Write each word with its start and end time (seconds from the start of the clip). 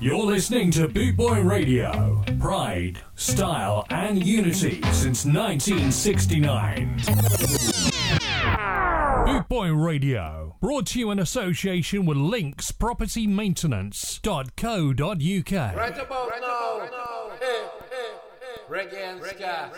You're 0.00 0.24
listening 0.24 0.70
to 0.72 0.86
Bootboy 0.86 1.44
Radio. 1.44 2.22
Pride, 2.38 3.00
style, 3.16 3.84
and 3.90 4.24
unity 4.24 4.80
since 4.92 5.24
1969. 5.24 7.00
Bootboy 9.26 9.84
Radio. 9.84 10.54
Brought 10.60 10.86
to 10.88 11.00
you 11.00 11.10
in 11.10 11.18
association 11.18 12.06
with 12.06 12.16
Links 12.16 12.70
Property 12.70 13.26
Maintenance.co.uk. 13.26 15.00
Right 15.00 15.98
about 15.98 16.30
now, 16.40 16.88
reggae 18.70 18.94
and 18.94 19.20
ska 19.24 19.70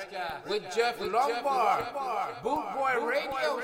with 0.46 0.62
Jeff 0.75 1.00
Lombard, 1.00 1.87
Boot 2.43 2.75
Boy 2.75 3.07
Radio. 3.07 3.62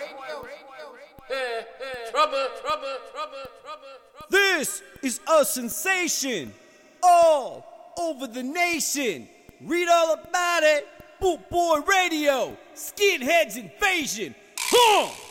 Trouble, 2.10 2.46
trouble, 2.62 2.96
trouble, 3.12 3.46
trouble. 3.62 4.28
This 4.30 4.82
is 5.02 5.20
a 5.28 5.44
sensation 5.44 6.52
all 7.02 7.94
over 7.98 8.26
the 8.26 8.42
nation. 8.42 9.28
Read 9.60 9.88
all 9.88 10.14
about 10.14 10.62
it. 10.62 10.86
Boot 11.20 11.48
Boy 11.48 11.80
Radio, 11.80 12.56
Skinheads 12.74 13.56
Invasion. 13.56 14.34
Huh! 14.58 15.25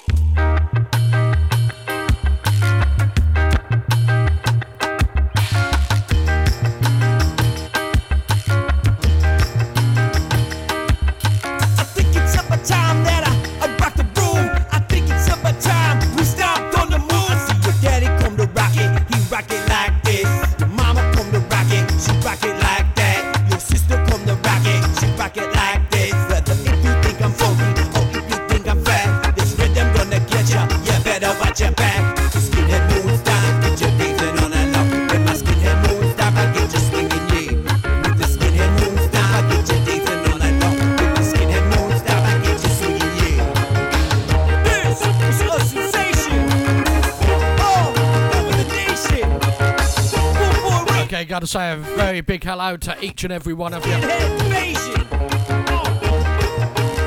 Say 51.55 51.71
a 51.71 51.77
very 51.77 52.19
big 52.19 52.43
hello 52.43 52.75
to 52.75 53.01
each 53.01 53.23
and 53.23 53.31
every 53.31 53.53
one 53.53 53.73
of 53.73 53.85
you. 53.85 53.93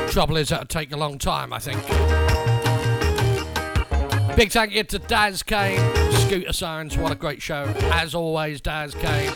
Trouble 0.09 0.37
is, 0.37 0.49
that'll 0.49 0.65
take 0.65 0.91
a 0.91 0.97
long 0.97 1.19
time, 1.19 1.53
I 1.53 1.59
think. 1.59 1.79
Big 4.35 4.51
thank 4.51 4.73
you 4.73 4.83
to 4.85 4.97
Daz 4.97 5.43
Kane, 5.43 5.77
Scooter 6.13 6.51
Sounds. 6.51 6.97
What 6.97 7.11
a 7.11 7.15
great 7.15 7.43
show. 7.43 7.71
As 7.91 8.15
always, 8.15 8.59
Daz 8.59 8.95
Kane. 8.95 9.31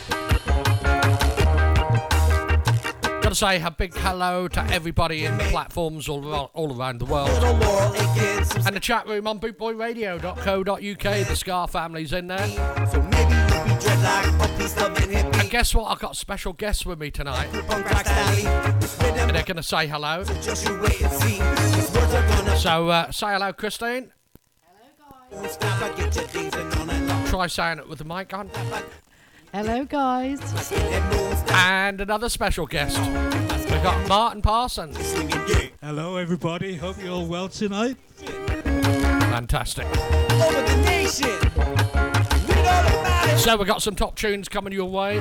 Gotta 3.22 3.36
say 3.36 3.62
a 3.62 3.70
big 3.70 3.94
hello 3.94 4.48
to 4.48 4.64
everybody 4.72 5.26
in 5.26 5.38
the 5.38 5.44
platforms 5.44 6.08
all, 6.08 6.34
ar- 6.34 6.50
all 6.54 6.76
around 6.76 6.98
the 6.98 7.04
world. 7.04 7.30
Little 7.34 7.54
Laurel 7.58 7.94
Aitken. 7.94 8.66
And 8.66 8.74
the 8.74 8.80
chat 8.80 9.06
room 9.06 9.28
on 9.28 9.38
bootboyradio.co.uk. 9.38 11.28
The 11.28 11.36
Ska 11.36 11.68
family's 11.68 12.12
in 12.12 12.26
there. 12.26 13.53
So 13.84 13.90
maybe 13.90 14.00
you'll 14.00 14.32
be 14.32 14.38
dreadlock 14.38 14.40
or 14.40 14.58
peace 14.58 14.76
loving 14.76 15.10
hippie. 15.10 15.40
And 15.40 15.50
guess 15.50 15.74
what? 15.74 15.90
I've 15.92 15.98
got 16.00 16.16
special 16.16 16.52
guests 16.52 16.86
with 16.86 16.98
me 16.98 17.10
tonight. 17.10 17.48
Punk 17.68 17.90
rock 17.90 18.06
style. 18.06 18.78
This 18.80 18.98
rhythm, 19.00 19.18
And 19.18 19.36
they're 19.36 19.42
gonna 19.42 19.62
say 19.62 19.86
hello. 19.86 20.24
just 20.24 20.66
you 20.66 20.80
wait 20.80 21.00
and 21.02 21.12
see. 21.12 21.38
These 21.76 21.90
words 21.92 22.14
are 22.14 22.28
gonna 22.28 22.56
So 22.58 22.88
uh, 22.88 23.10
say 23.10 23.26
hello, 23.28 23.52
Christine. 23.52 24.12
stop. 25.48 25.82
I 25.82 25.88
get 25.96 26.14
your 26.16 26.26
dancing 26.26 26.80
on 26.80 26.86
that 26.86 27.02
lock. 27.08 27.26
Try 27.26 27.46
saying 27.46 27.78
it 27.78 27.88
with 27.88 27.98
the 27.98 28.04
mic 28.04 28.32
on. 28.32 28.50
Hello, 29.52 29.84
guys. 29.84 30.40
Skinhead 30.40 31.10
moon 31.14 31.36
style. 31.36 31.56
And 31.56 32.00
another 32.00 32.28
special 32.28 32.66
guest. 32.66 32.98
We've 33.70 33.82
got 33.82 34.08
Martin 34.08 34.42
Parsons. 34.42 34.96
Hello, 35.80 36.16
everybody. 36.16 36.74
Hope 36.76 37.00
you're 37.02 37.12
all 37.12 37.26
well 37.26 37.48
tonight. 37.48 37.96
Fantastic. 39.30 39.86
So 43.38 43.56
we've 43.56 43.66
got 43.66 43.82
some 43.82 43.94
top 43.94 44.16
tunes 44.16 44.48
coming 44.48 44.72
your 44.72 44.88
way. 44.88 45.20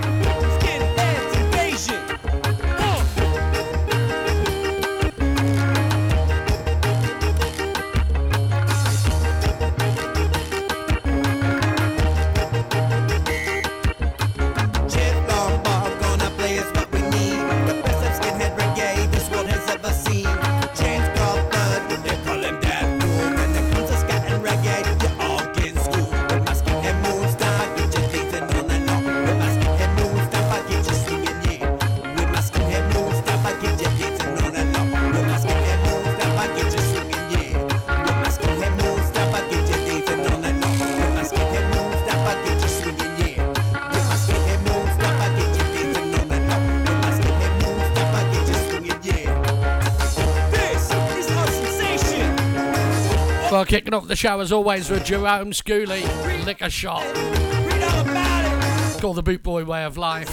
Kicking 53.73 53.95
off 53.95 54.07
the 54.07 54.15
show 54.15 54.39
as 54.39 54.51
always 54.51 54.87
with 54.91 55.03
Jerome 55.03 55.51
Schooley, 55.51 56.05
Liquor 56.45 56.69
Shop. 56.69 57.01
Read 57.01 57.81
all 57.81 58.01
about 58.01 58.95
it. 58.95 59.01
called 59.01 59.15
the 59.15 59.23
Boot 59.23 59.41
Boy 59.41 59.65
Way 59.65 59.83
of 59.83 59.97
Life. 59.97 60.29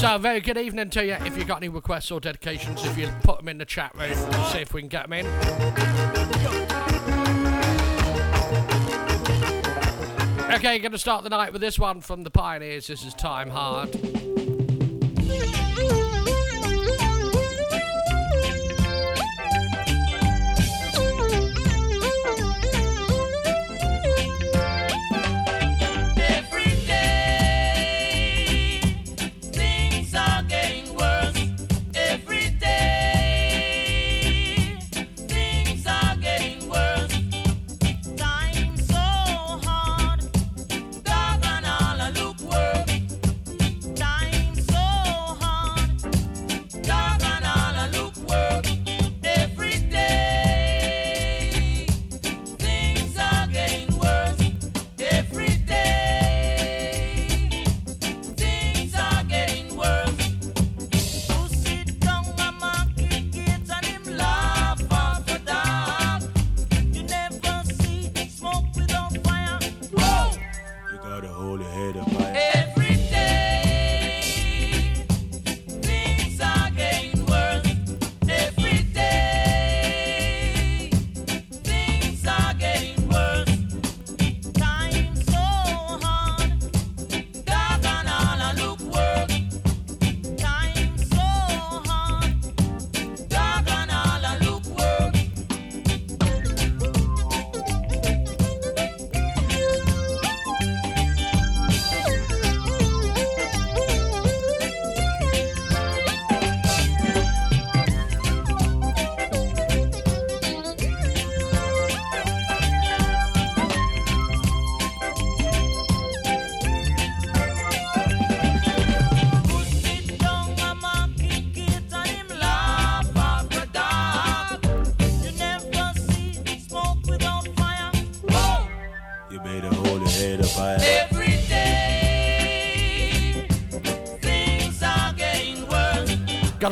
So, 0.00 0.18
very 0.18 0.40
good 0.40 0.58
evening 0.58 0.90
to 0.90 1.06
you. 1.06 1.12
If 1.12 1.38
you've 1.38 1.46
got 1.46 1.58
any 1.58 1.68
requests 1.68 2.10
or 2.10 2.18
dedications, 2.18 2.84
if 2.84 2.98
you 2.98 3.08
put 3.22 3.38
them 3.38 3.48
in 3.48 3.58
the 3.58 3.64
chat 3.64 3.94
room, 3.94 4.12
see 4.50 4.58
if 4.58 4.74
we 4.74 4.80
can 4.80 4.88
get 4.88 5.08
them 5.08 5.12
in. 5.12 5.26
Okay, 10.52 10.80
going 10.80 10.90
to 10.90 10.98
start 10.98 11.22
the 11.22 11.30
night 11.30 11.52
with 11.52 11.60
this 11.60 11.78
one 11.78 12.00
from 12.00 12.24
the 12.24 12.30
Pioneers. 12.30 12.88
This 12.88 13.04
is 13.04 13.14
Time 13.14 13.50
Hard. 13.50 13.96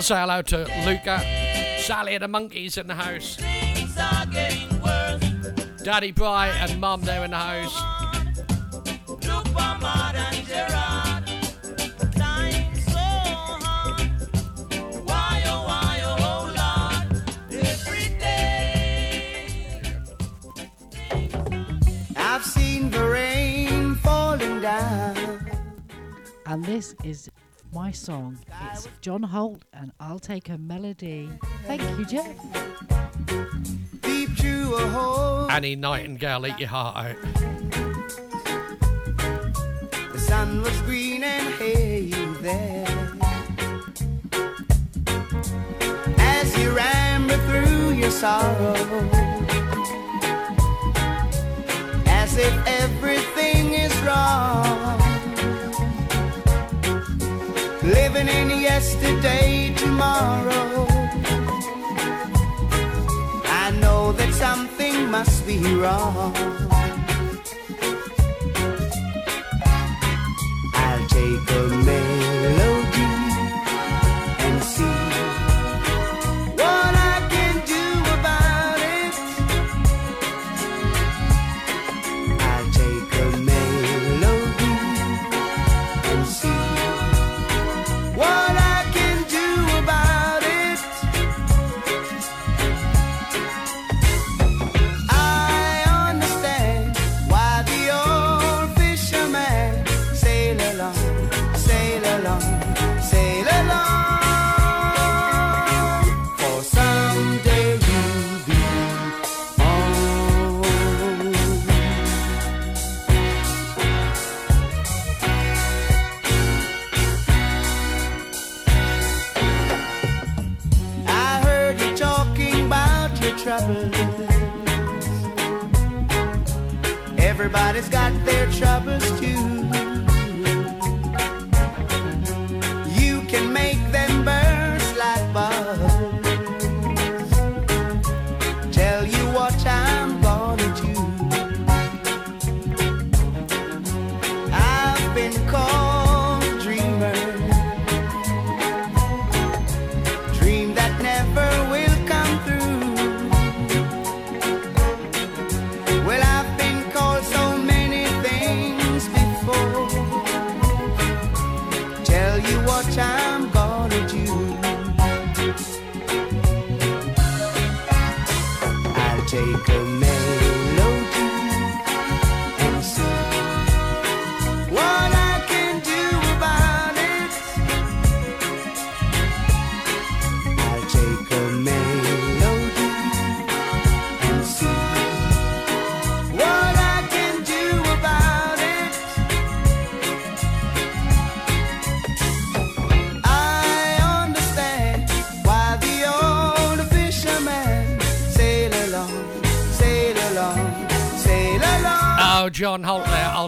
Say 0.06 0.20
hello 0.20 0.40
to 0.40 0.58
Luca, 0.86 1.20
Sally 1.80 2.14
and 2.14 2.22
the 2.22 2.28
monkeys 2.28 2.78
in 2.78 2.86
the 2.86 2.94
house. 2.94 3.34
Things 3.34 3.98
are 3.98 4.24
getting 4.26 4.80
worse. 4.80 5.82
Daddy 5.82 6.12
Bry 6.12 6.46
and 6.46 6.80
Mum 6.80 7.00
there 7.00 7.24
in 7.24 7.32
the 7.32 7.36
house. 7.36 7.74
Look 9.08 9.48
for 9.48 9.78
modern 9.80 10.44
Gerard. 10.46 11.26
Time 12.12 12.74
so 12.76 13.00
hard. 13.64 14.08
Why, 15.08 15.42
oh, 15.46 15.64
why, 15.66 16.00
oh, 16.04 16.16
oh, 16.20 16.44
Lord. 16.54 17.22
Every 17.50 18.16
day. 18.20 19.82
I've 22.16 22.44
seen 22.44 22.90
the 22.92 23.04
rain 23.08 23.96
falling 23.96 24.60
down. 24.60 25.50
And 26.46 26.64
this 26.64 26.94
is 27.02 27.28
my 27.72 27.90
song. 27.90 28.38
It's 29.06 29.12
John 29.12 29.22
Holt 29.22 29.62
and 29.72 29.92
I'll 30.00 30.18
Take 30.18 30.48
a 30.48 30.58
Melody. 30.58 31.30
Thank 31.64 31.80
you, 31.96 32.04
Jeff. 32.06 32.26
Deep 34.00 34.30
through 34.30 34.74
a 34.74 34.88
hole. 34.88 35.48
Annie 35.48 35.76
Nightingale, 35.76 36.48
eat 36.48 36.58
your 36.58 36.70
heart 36.70 37.14
out. 37.14 37.55
Yesterday, 58.76 59.72
tomorrow. 59.74 60.86
I 63.62 63.70
know 63.80 64.12
that 64.12 64.30
something 64.34 65.10
must 65.10 65.46
be 65.46 65.58
wrong. 65.76 66.65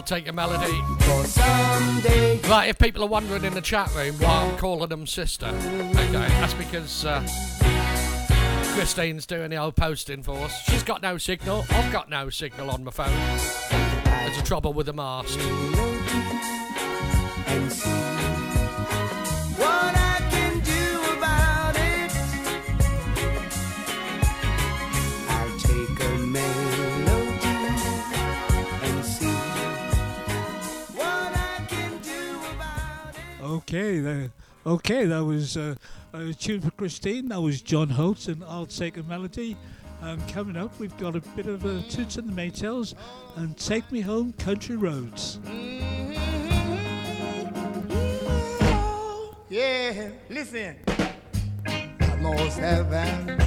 Take 0.09 0.27
a 0.27 0.33
melody. 0.33 0.81
Right, 2.49 2.65
if 2.67 2.79
people 2.79 3.03
are 3.03 3.07
wondering 3.07 3.43
in 3.43 3.53
the 3.53 3.61
chat 3.61 3.93
room 3.93 4.15
why 4.15 4.43
I'm 4.43 4.57
calling 4.57 4.89
them 4.89 5.05
sister, 5.05 5.45
okay, 5.45 6.09
that's 6.09 6.55
because 6.55 7.05
uh, 7.05 7.21
Christine's 8.73 9.27
doing 9.27 9.51
the 9.51 9.57
old 9.57 9.75
posting 9.75 10.23
for 10.23 10.35
us. 10.39 10.63
She's 10.63 10.81
got 10.81 11.03
no 11.03 11.19
signal. 11.19 11.63
I've 11.69 11.91
got 11.91 12.09
no 12.09 12.31
signal 12.31 12.71
on 12.71 12.83
my 12.83 12.89
phone. 12.89 13.13
There's 14.03 14.39
a 14.39 14.43
trouble 14.43 14.73
with 14.73 14.87
the 14.87 14.93
mask. 14.93 15.37
Okay, 33.69 33.99
there. 33.99 34.31
Okay, 34.65 35.05
that 35.05 35.23
was 35.23 35.55
uh, 35.55 35.75
a 36.11 36.33
tune 36.33 36.59
for 36.59 36.71
Christine. 36.71 37.29
That 37.29 37.39
was 37.39 37.61
John 37.61 37.87
Holtz 37.87 38.27
and 38.27 38.43
I'll 38.45 38.65
Take 38.65 38.97
a 38.97 39.03
Melody. 39.03 39.55
Um, 40.01 40.19
coming 40.27 40.57
up, 40.57 40.79
we've 40.79 40.97
got 40.97 41.15
a 41.15 41.19
bit 41.35 41.45
of 41.45 41.63
a 41.65 41.83
Toots 41.83 42.17
and 42.17 42.27
the 42.27 42.33
Maytals 42.33 42.95
and 43.35 43.55
Take 43.55 43.91
Me 43.91 44.01
Home 44.01 44.33
Country 44.33 44.75
Roads. 44.75 45.37
Yeah, 49.49 50.09
listen. 50.31 50.77
Almost 52.09 52.57
heaven, 52.57 53.37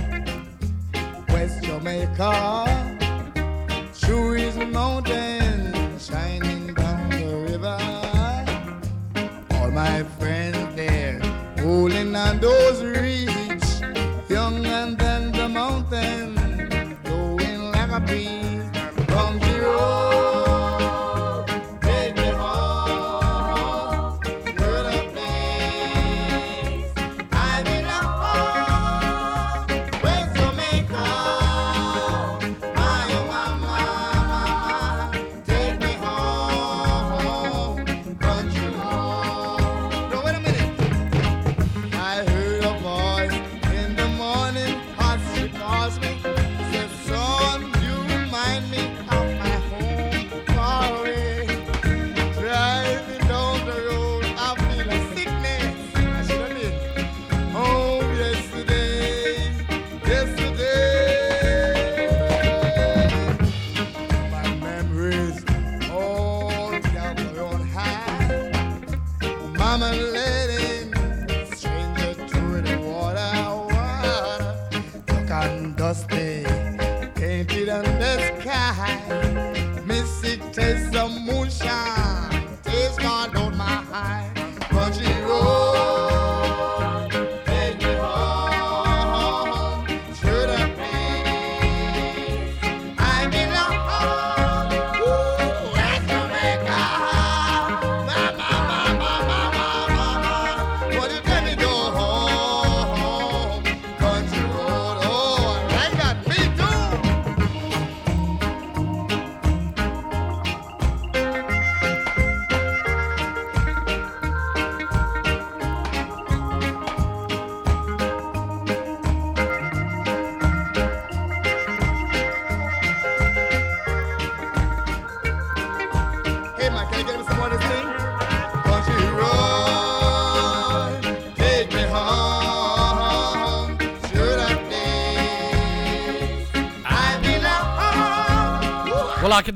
West 1.30 1.64
Jamaica, 1.64 2.96
True 4.00 4.34
is 4.34 4.56
mountain 4.56 5.98
shining 5.98 6.51
my 9.72 10.02
friends 10.18 10.74
there, 10.76 11.18
holding 11.60 12.14
on 12.14 12.38
those 12.40 12.82
reeds, 12.84 13.11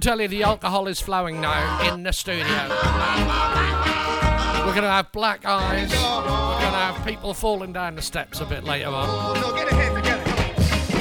tell 0.07 0.21
you 0.21 0.29
the 0.29 0.45
alcohol 0.45 0.87
is 0.87 1.01
flowing 1.01 1.41
now 1.41 1.93
in 1.93 2.05
the 2.05 2.13
studio. 2.13 2.47
We're 4.65 4.71
going 4.71 4.83
to 4.83 4.89
have 4.89 5.11
black 5.11 5.45
eyes. 5.45 5.91
We're 5.91 6.61
going 6.61 6.71
to 6.71 6.79
have 6.79 7.05
people 7.05 7.35
falling 7.35 7.73
down 7.73 7.97
the 7.97 8.03
steps 8.03 8.41
a 8.41 8.45
bit 8.45 8.63
later 8.63 8.87
on. 8.91 9.41
No, 9.41 9.53
get 9.53 9.69
hands 9.69 9.97
together. 9.97 10.23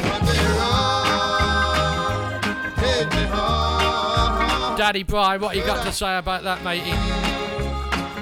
Country 0.09 0.47
road, 0.57 2.41
take 2.77 3.11
me 3.11 3.25
home. 3.27 4.75
Daddy 4.75 5.03
Brian, 5.03 5.39
what 5.39 5.55
you 5.55 5.63
got 5.63 5.85
to 5.85 5.91
say 5.91 6.17
about 6.17 6.41
that, 6.41 6.63
matey? 6.63 6.89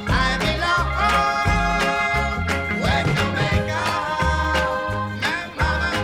I 0.09 0.37
belong 0.37 0.89
where 2.83 3.05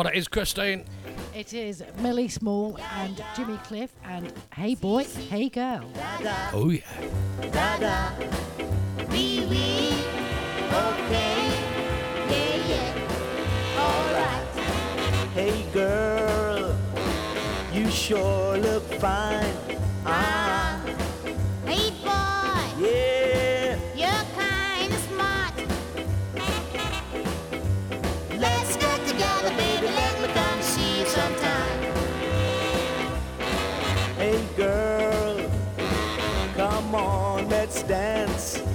What 0.00 0.14
it 0.14 0.16
is, 0.16 0.28
Christine. 0.28 0.82
It 1.34 1.52
is 1.52 1.84
Millie 1.98 2.28
Small 2.28 2.78
and 2.94 3.22
Jimmy 3.36 3.58
Cliff 3.64 3.92
and 4.04 4.32
Hey 4.54 4.74
Boy, 4.74 5.04
Hey 5.04 5.50
Girl. 5.50 5.92
Oh, 6.54 6.70
yeah. 6.70 6.80
Dada. 7.52 8.14
Wee 9.10 9.44
wee. 9.50 9.92
Okay. 10.72 11.52
Yeah, 12.30 12.70
yeah. 12.70 12.96
Alright. 13.76 14.46
Hey 15.34 15.66
girl, 15.70 16.74
you 17.74 17.90
sure 17.90 18.56
look 18.56 18.84
fine. 18.94 19.54
Ah. 20.06 20.39
dance. 37.90 38.69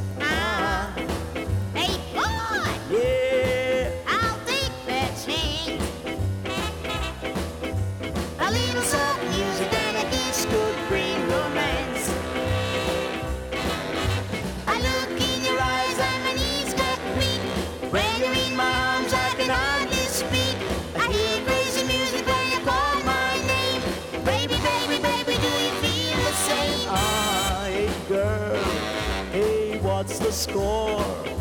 score. 30.35 31.34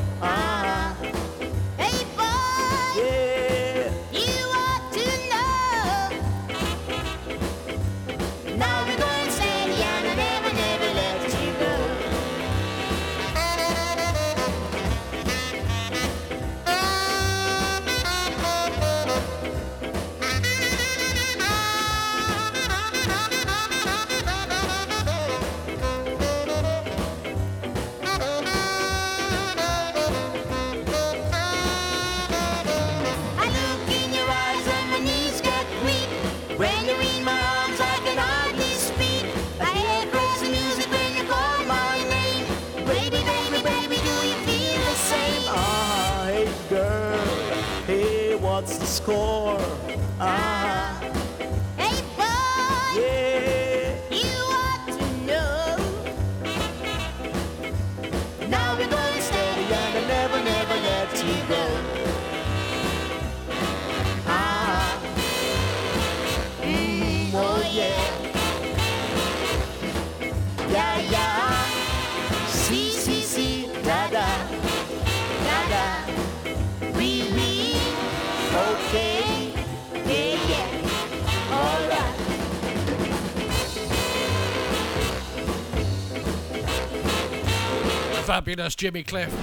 bringing 88.55 88.67
us 88.67 88.77
Jimmy 88.77 89.03
Cliff, 89.03 89.35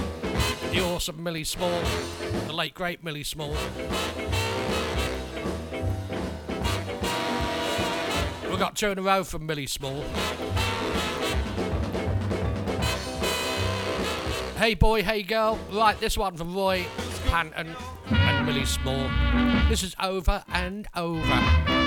the 0.70 0.80
awesome 0.80 1.22
Millie 1.22 1.44
Small, 1.44 1.82
the 2.46 2.52
late 2.54 2.72
great 2.72 3.04
Millie 3.04 3.24
Small. 3.24 3.54
We've 8.48 8.58
got 8.58 8.74
two 8.74 8.88
in 8.88 8.98
a 8.98 9.02
row 9.02 9.22
from 9.22 9.44
Millie 9.44 9.66
Small. 9.66 10.00
Hey 14.56 14.72
boy, 14.72 15.02
hey 15.02 15.22
girl. 15.22 15.58
Right, 15.70 16.00
this 16.00 16.16
one 16.16 16.34
from 16.38 16.54
Roy 16.54 16.86
Panton 17.26 17.76
and 18.08 18.46
Millie 18.46 18.64
Small. 18.64 19.10
This 19.68 19.82
is 19.82 19.94
over 20.00 20.42
and 20.48 20.88
over. 20.96 21.81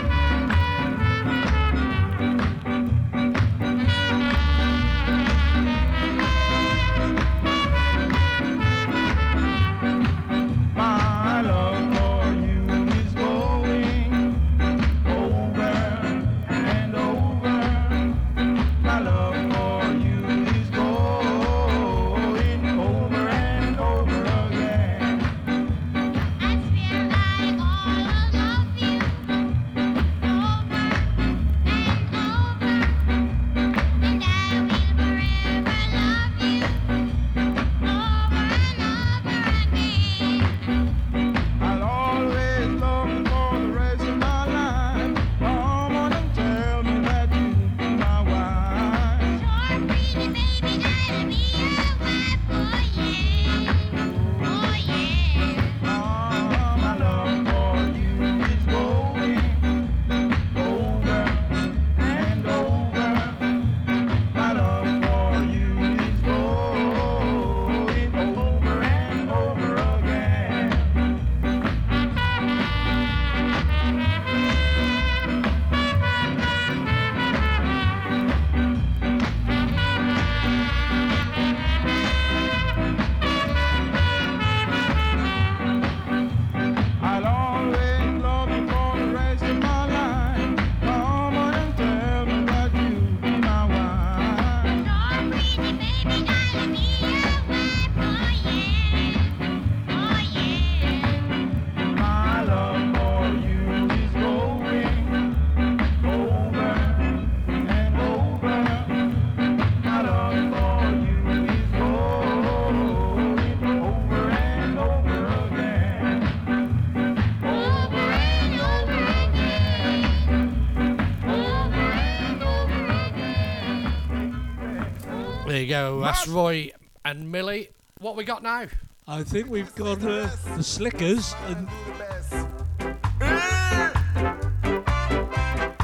you 125.65 125.71
go. 125.71 125.99
That's 125.99 126.27
Roy 126.27 126.71
and 127.03 127.31
Millie. 127.31 127.69
What 127.99 128.15
we 128.15 128.23
got 128.23 128.43
now? 128.43 128.67
I 129.07 129.23
think 129.23 129.49
we've 129.49 129.73
got 129.75 130.03
uh, 130.03 130.29
the 130.55 130.63
Slickers 130.63 131.33
and. 131.47 131.67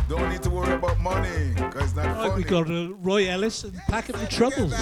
Don't 0.08 0.30
need 0.30 0.44
to 0.44 0.50
worry 0.50 0.74
about 0.74 1.00
money, 1.00 1.54
because 1.56 1.96
we 2.36 2.44
got 2.44 2.70
uh, 2.70 2.94
Roy 2.96 3.30
Ellis 3.30 3.63
and 3.63 3.76
Packet 3.88 4.17
the 4.17 4.28
Troubles. 4.28 4.74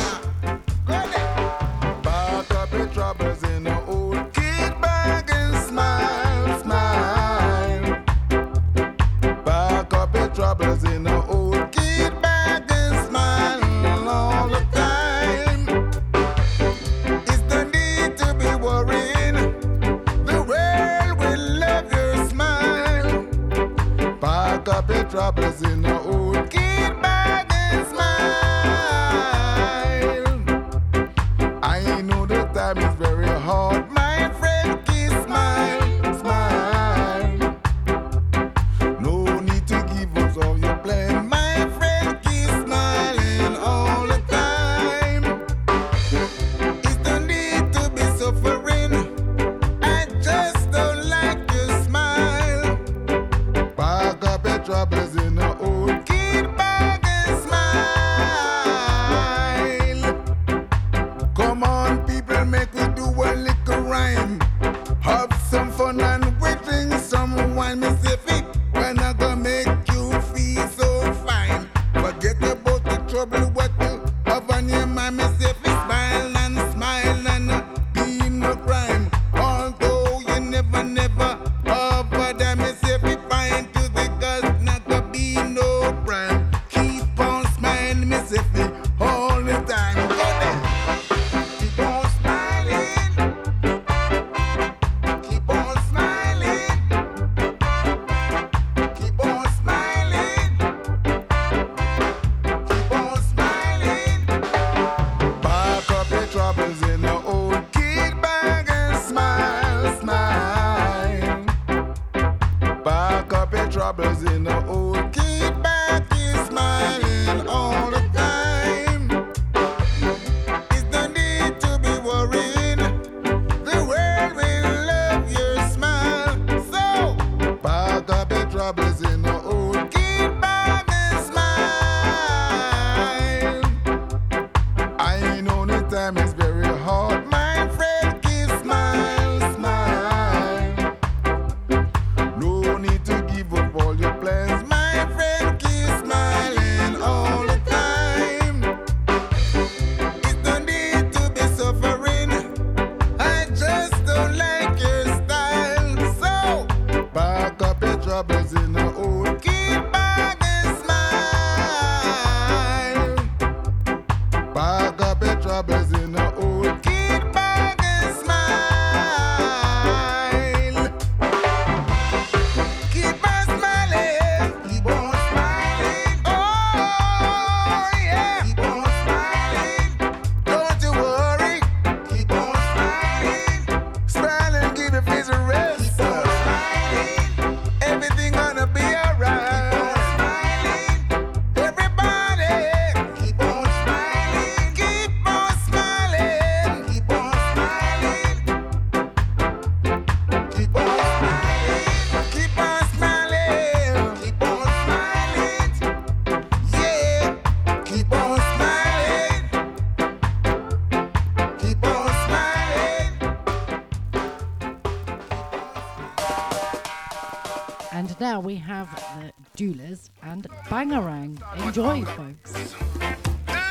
now 218.30 218.40
we 218.40 218.58
have 218.58 218.88
the 219.16 219.34
Doulas 219.58 220.12
and 220.22 220.48
Bangarang. 220.66 221.42
Enjoy, 221.66 222.06
folks. 222.06 222.76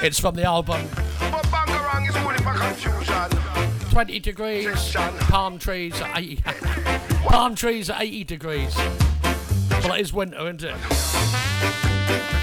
It's 0.02 0.18
from 0.18 0.34
the 0.34 0.42
album. 0.42 0.84
20 3.92 4.18
degrees, 4.18 4.96
palm 5.30 5.60
trees 5.60 6.00
at 6.00 6.18
80. 6.18 6.42
palm 7.28 7.54
trees 7.54 7.88
at 7.88 8.02
80 8.02 8.24
degrees. 8.24 8.76
Well, 9.70 9.92
it 9.92 10.00
is 10.00 10.12
winter, 10.12 10.40
isn't 10.40 10.64
it? 10.64 12.37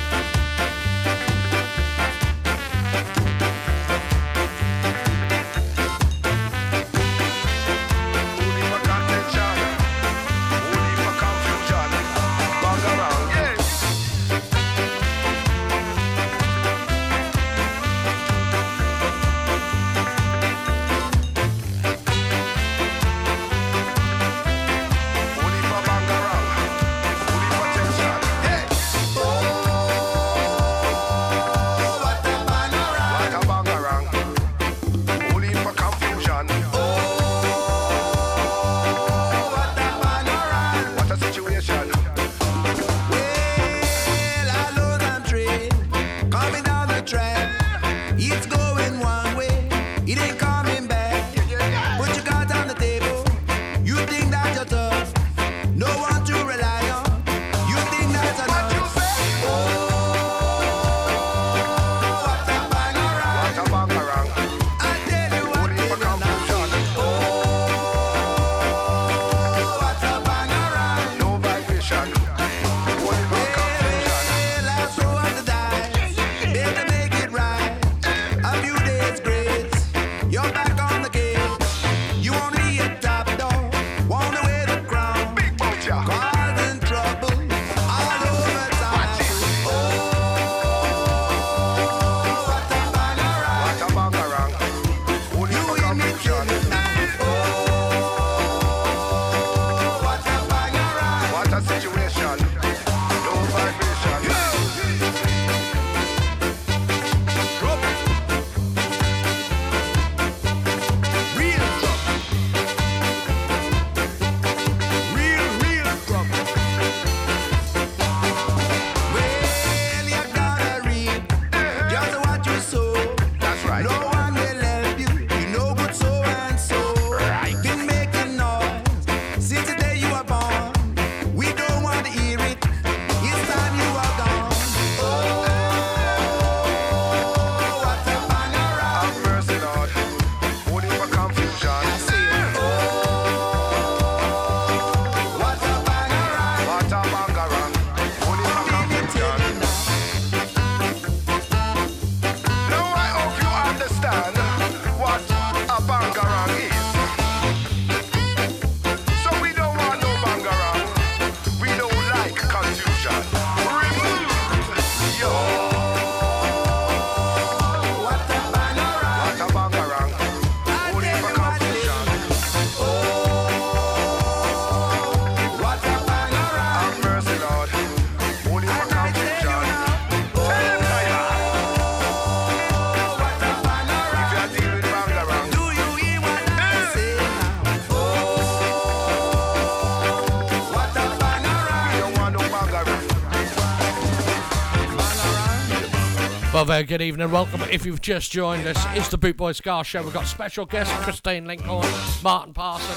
there, 196.66 196.84
good 196.84 197.02
evening 197.02 197.26
and 197.26 197.32
welcome. 197.32 197.62
If 197.72 197.86
you've 197.86 198.02
just 198.02 198.32
joined 198.32 198.66
us, 198.66 198.84
it's 198.96 199.10
the 199.10 199.20
Boot 199.20 199.38
Boys 199.38 199.58
Ska 199.58 199.84
Show. 199.84 200.02
We've 200.02 200.14
got 200.14 200.26
special 200.26 200.66
guests 200.66 200.92
Christine 201.04 201.46
Linkhorn, 201.46 202.24
Martin 202.24 202.54
Parson. 202.54 202.96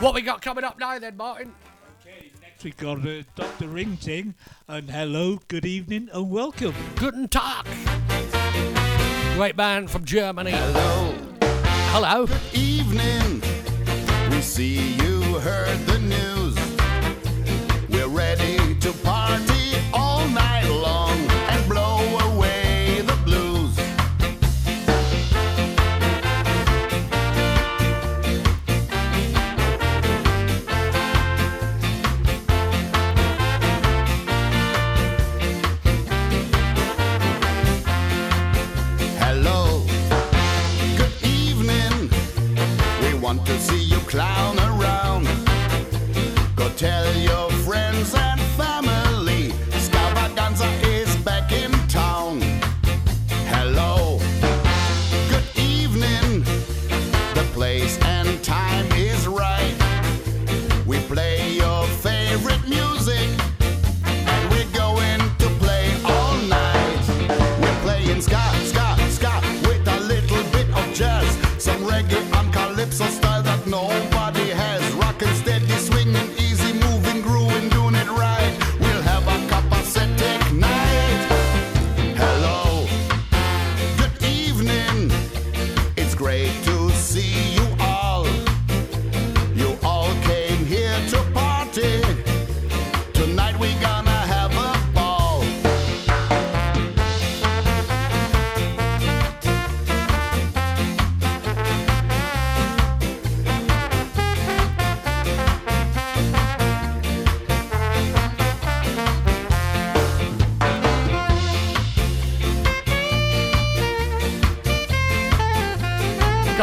What 0.00 0.12
we 0.12 0.20
got 0.20 0.42
coming 0.42 0.64
up 0.64 0.78
now, 0.78 0.98
then, 0.98 1.16
Martin? 1.16 1.54
Okay, 2.00 2.30
next 2.42 2.64
we've 2.64 2.76
got 2.76 2.98
uh, 2.98 3.02
Dr. 3.02 3.24
Dr. 3.36 3.68
Ring-Ding, 3.68 4.34
and 4.68 4.90
hello, 4.90 5.38
good 5.48 5.64
evening, 5.64 6.10
and 6.12 6.30
welcome. 6.30 6.74
Guten 6.96 7.26
Tag. 7.28 7.64
Great 9.36 9.56
man 9.56 9.88
from 9.88 10.04
Germany. 10.04 10.50
Hello. 10.50 11.14
Hello. 11.92 12.26
Good 12.26 12.54
evening. 12.54 13.40
We 14.30 14.42
see 14.42 14.94
you 14.96 15.22
heard 15.38 15.78
the 15.86 15.98
news. 16.00 17.88
We're 17.88 18.08
ready 18.08 18.74
to 18.80 18.92
party. 19.04 19.61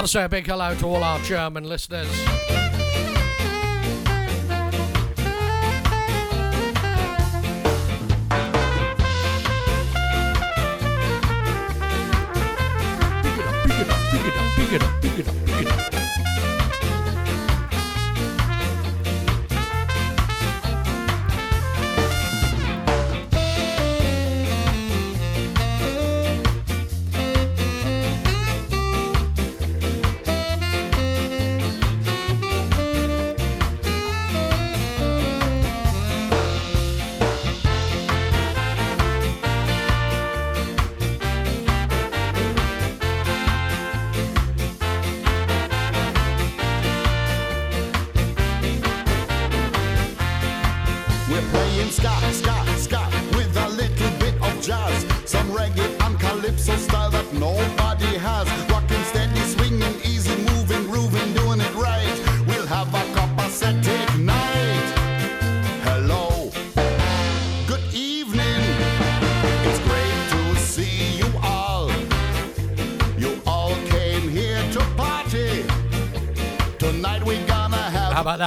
Say 0.09 0.23
a 0.23 0.29
big 0.29 0.47
hello 0.47 0.73
to 0.73 0.87
all 0.87 1.03
our 1.03 1.19
German 1.19 1.65
listeners. 1.65 2.38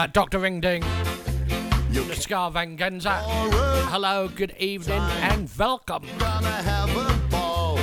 Have. 0.03 0.15
How 0.15 0.15
about 0.15 0.15
that, 0.15 0.21
Dr. 0.21 0.39
Ring-Ding? 0.41 0.83
The 1.93 2.17
Ska 2.17 2.51
Venganza. 2.53 3.23
Hello, 3.91 4.27
good 4.29 4.53
evening, 4.59 4.99
and 4.99 5.49
welcome. 5.57 6.05
Gonna 6.19 6.49
have 6.49 6.91
a 6.97 7.29
ball. 7.29 7.79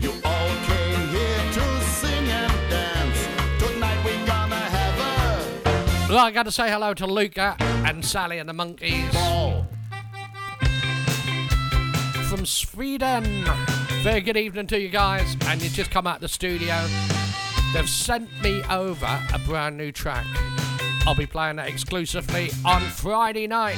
You 0.00 0.12
all 0.24 0.48
came 0.66 1.08
here 1.08 1.52
to 1.52 1.80
sing 1.84 2.28
and 2.28 2.70
dance. 2.70 3.26
Tonight 3.58 4.04
we're 4.04 4.26
gonna 4.26 4.54
have 4.54 6.08
a 6.08 6.12
Well, 6.12 6.18
I 6.18 6.30
got 6.30 6.44
to 6.44 6.52
say 6.52 6.70
hello 6.70 6.94
to 6.94 7.06
Luca 7.06 7.56
and 7.58 8.04
Sally 8.04 8.38
and 8.38 8.48
the 8.48 8.52
Monkeys. 8.52 9.10
From 12.28 12.46
Sweden. 12.46 13.44
Very 14.02 14.20
good 14.20 14.36
evening 14.36 14.68
to 14.68 14.80
you 14.80 14.90
guys. 14.90 15.36
And 15.46 15.60
you 15.60 15.70
just 15.70 15.90
come 15.90 16.06
out 16.06 16.20
the 16.20 16.28
studio. 16.28 16.86
They've 17.72 17.88
sent 17.88 18.30
me 18.42 18.62
over 18.70 19.20
a 19.32 19.38
brand 19.40 19.76
new 19.76 19.90
track. 19.90 20.26
I'll 21.06 21.14
be 21.14 21.26
playing 21.26 21.56
that 21.56 21.68
exclusively 21.68 22.50
on 22.64 22.80
Friday 22.80 23.46
night. 23.46 23.76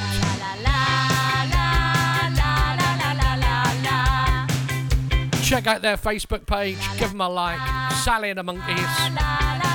Check 5.42 5.66
out 5.66 5.82
their 5.82 5.96
Facebook 5.96 6.46
page, 6.46 6.78
give 6.98 7.10
them 7.10 7.20
a 7.20 7.28
like. 7.28 7.58
Sally 8.04 8.30
and 8.30 8.38
the 8.38 8.44
Monkeys. 8.44 9.65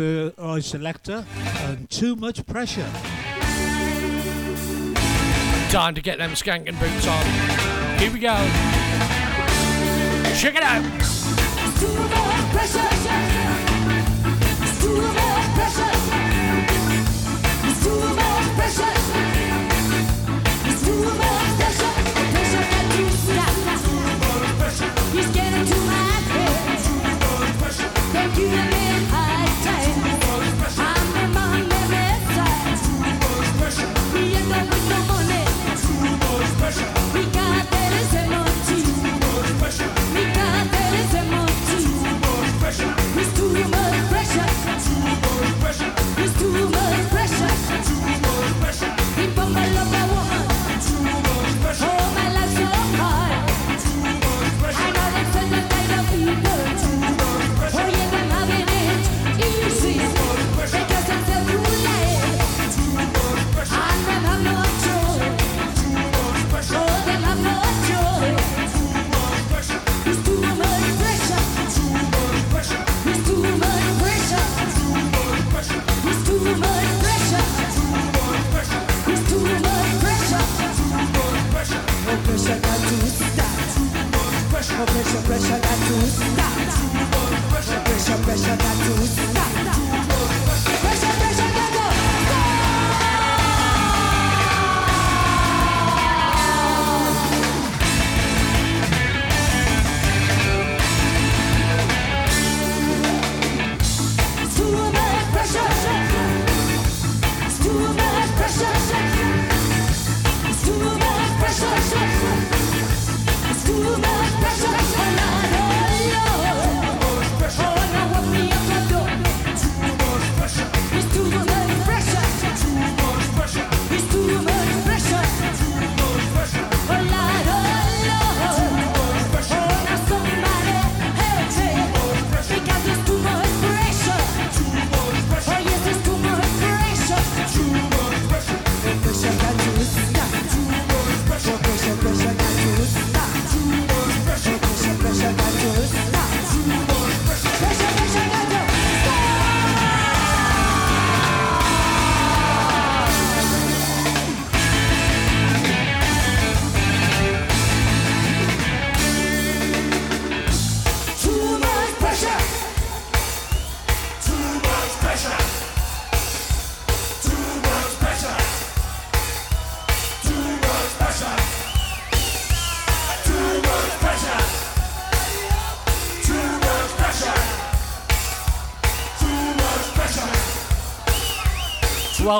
the 0.00 0.34
uh, 0.38 0.56
Selecter 0.56 1.26
and 1.68 1.90
too 1.90 2.16
much 2.16 2.46
pressure. 2.46 2.88
Time 5.70 5.94
to 5.94 6.00
get 6.00 6.16
them 6.16 6.30
skanking 6.30 6.78
boots 6.80 7.06
on. 7.06 7.24
Here 7.98 8.10
we 8.10 8.18
go. 8.18 8.34
Check 10.38 10.56
it 10.56 10.62
out. 10.62 10.82
Too 11.78 11.92
much 12.16 12.44
pressure. 12.54 12.90
too 14.80 15.02
much 15.02 15.46
pressure. 15.58 15.92
Too 17.84 18.14
much 18.14 18.48
pressure. 18.56 19.29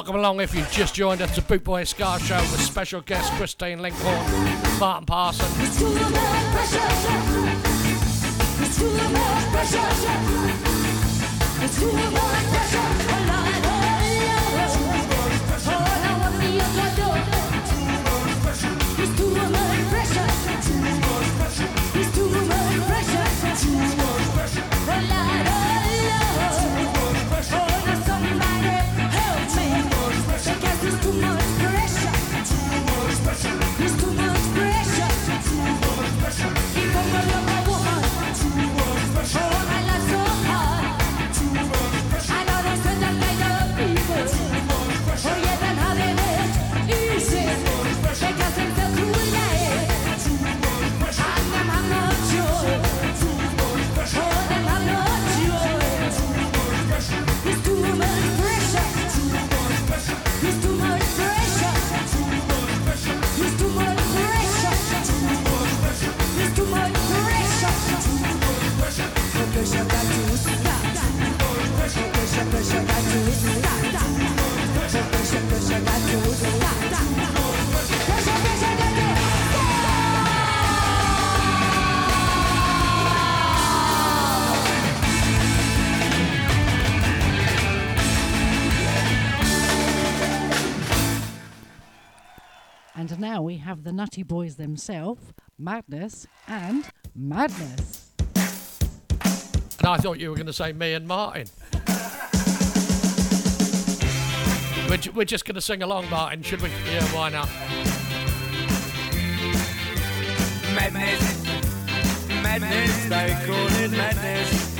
welcome 0.01 0.17
along 0.17 0.41
if 0.41 0.55
you've 0.55 0.71
just 0.71 0.95
joined 0.95 1.21
us. 1.21 1.37
The 1.37 1.43
Boot 1.43 1.63
Boy 1.63 1.85
Ska 1.85 2.19
Show 2.21 2.39
with 2.39 2.63
special 2.63 3.03
guests 3.03 3.29
Christine 3.37 3.81
Linkhorn, 3.81 4.81
Martin 4.81 5.05
Parson. 5.05 5.45
now 93.41 93.45
we 93.45 93.57
have 93.57 93.85
the 93.85 93.93
Nutty 93.93 94.23
Boys 94.23 94.57
themselves, 94.57 95.33
Madness 95.59 96.27
and 96.47 96.85
Madness. 97.15 98.11
And 99.79 99.87
I 99.87 99.97
thought 99.97 100.21
you 100.21 100.29
were 100.29 100.37
going 100.37 100.45
to 100.45 100.53
say 100.53 100.75
me 100.75 100.93
and 100.93 101.09
Martin. 101.09 101.47
we're, 104.91 105.13
we're 105.15 105.25
just 105.25 105.47
going 105.47 105.55
to 105.55 105.63
sing 105.63 105.83
along, 105.83 106.11
Martin, 106.11 106.43
should 106.43 106.61
we? 106.61 106.69
Yeah, 106.69 107.03
why 107.15 107.31
not? 107.31 107.49
Madness, 110.75 111.47
madness, 112.43 113.05
they 113.09 113.39
call 113.47 113.69
it 113.83 113.91
madness. 113.91 114.77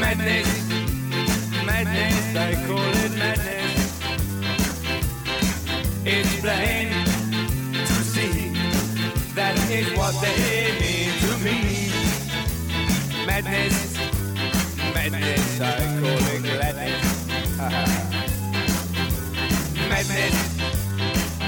Madness, 0.00 0.68
madness, 1.66 2.32
they 2.32 2.54
call 2.66 2.78
it 2.78 3.18
madness. 3.18 3.59
It's 6.02 6.40
plain 6.40 6.88
to 7.84 7.94
see 8.02 8.54
that 9.34 9.54
is 9.70 9.92
what 9.98 10.14
they 10.22 10.72
mean 10.80 11.12
to 11.20 11.36
me. 11.44 11.90
Madness, 13.26 13.98
madness, 14.94 15.60
I 15.60 15.76
call 16.00 16.26
it 16.32 16.42
gladness. 16.42 17.04
madness, 19.90 20.34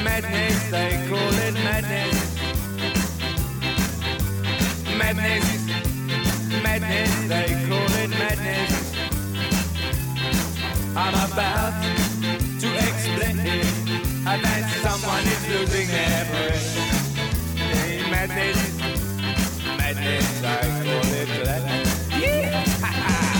madness, 0.04 0.70
they 0.70 1.06
call 1.08 1.32
it 1.32 1.54
madness. 1.54 2.14
Madness, 4.98 5.46
madness, 6.62 7.12
they 7.26 7.48
call 7.68 7.90
it 8.02 8.10
madness. 8.10 8.72
I'm 10.94 11.14
about 11.32 11.72
to 12.60 12.68
explain 12.76 13.38
it 13.40 13.81
that 14.24 14.70
someone 14.82 15.24
is 15.26 15.48
losing 15.48 15.88
their. 15.88 16.24
Hey, 17.56 18.10
madness, 18.10 18.78
madness, 19.78 20.44
I 20.44 20.60
call 20.84 21.12
it 21.12 21.28
madness. 21.44 22.08
Yeah! 22.22 23.28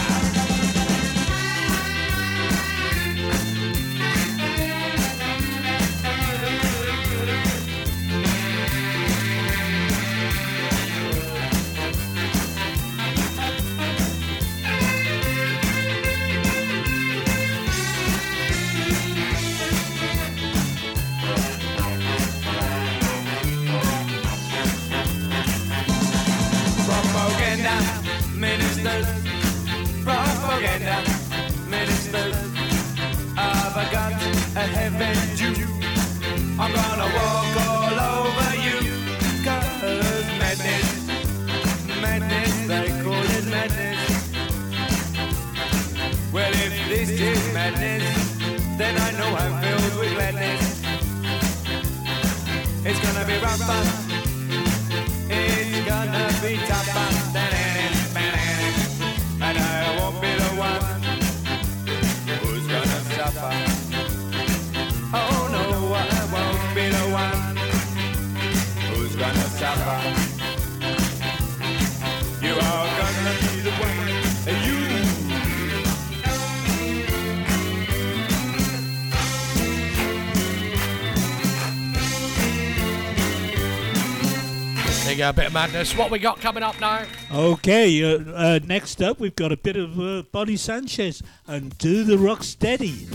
A 85.22 85.32
bit 85.32 85.46
of 85.46 85.52
madness. 85.52 85.96
What 85.96 86.10
we 86.10 86.18
got 86.18 86.40
coming 86.40 86.64
up 86.64 86.80
now? 86.80 87.06
Okay, 87.32 88.02
uh, 88.02 88.18
uh, 88.32 88.58
next 88.66 89.00
up 89.00 89.20
we've 89.20 89.36
got 89.36 89.52
a 89.52 89.56
bit 89.56 89.76
of 89.76 89.96
uh, 89.96 90.24
Bodysnatchers 90.34 91.22
and 91.46 91.78
Do 91.78 92.02
the 92.02 92.18
Rock 92.18 92.42
Steady. 92.42 93.06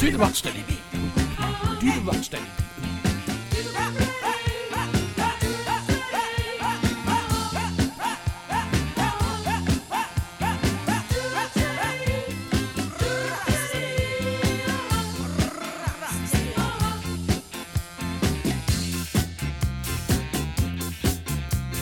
Do 0.00 0.10
the 0.10 0.16
rock 0.16 0.34
steady. 0.34 0.64
Do 1.78 1.92
the 1.92 2.00
rock 2.06 2.16
steady. 2.24 2.42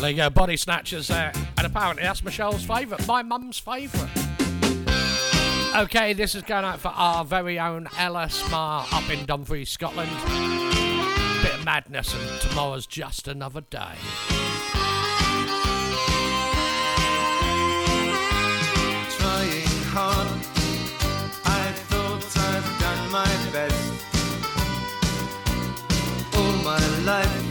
You 0.01 0.15
go, 0.17 0.31
body 0.31 0.57
snatchers 0.57 1.07
there. 1.07 1.33
And 1.57 1.67
apparently 1.67 2.03
that's 2.03 2.25
Michelle's 2.25 2.65
favourite, 2.65 3.07
my 3.07 3.23
mum's 3.23 3.61
favourite. 3.61 4.18
Okay, 5.79 6.13
this 6.13 6.35
is 6.35 6.43
going 6.43 6.65
out 6.65 6.81
for 6.81 6.89
our 6.89 7.25
very 7.25 7.61
own 7.61 7.87
Ella 7.97 8.25
Smar 8.25 8.85
up 8.93 9.09
in 9.11 9.25
Dumfries, 9.27 9.71
Scotland. 9.71 10.11
Bit 11.41 11.55
of 11.55 11.65
madness, 11.65 12.13
and 12.13 12.41
tomorrow's 12.41 12.85
just 12.85 13.29
another 13.29 13.61
day. 13.61 13.95
Trying 19.19 19.85
hard, 19.95 20.27
I 21.45 21.73
thought 21.87 22.25
I'd 22.37 22.65
done 22.81 23.13
my 23.13 23.31
best. 23.53 24.05
All 26.35 26.55
my 26.65 26.81
life. 27.05 27.48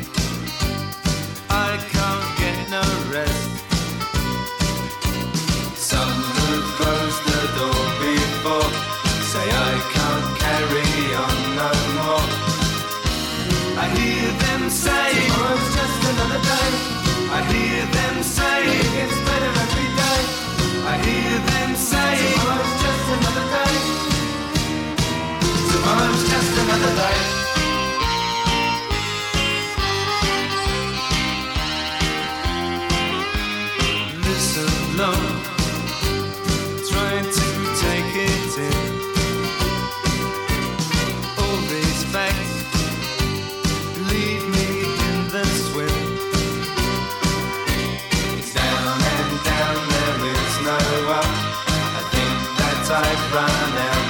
them 14.68 14.76
say, 14.76 15.28
Tomorrow's 15.28 15.76
just 15.76 16.04
another 16.12 16.42
day. 16.44 16.72
I 17.32 17.40
hear 17.52 17.86
them 17.86 18.24
say, 18.24 18.60
It 18.68 18.90
gets 18.96 19.18
better 19.28 19.52
every 19.64 19.90
day. 20.02 20.22
I 20.92 20.96
hear 21.08 21.40
them 21.52 21.76
say, 21.76 22.14
Tomorrow's 22.36 22.76
just 22.84 23.06
another 23.16 23.46
day. 23.56 23.76
Tomorrow's 25.72 26.24
just 26.30 26.52
another 26.64 26.96
day. 26.96 27.37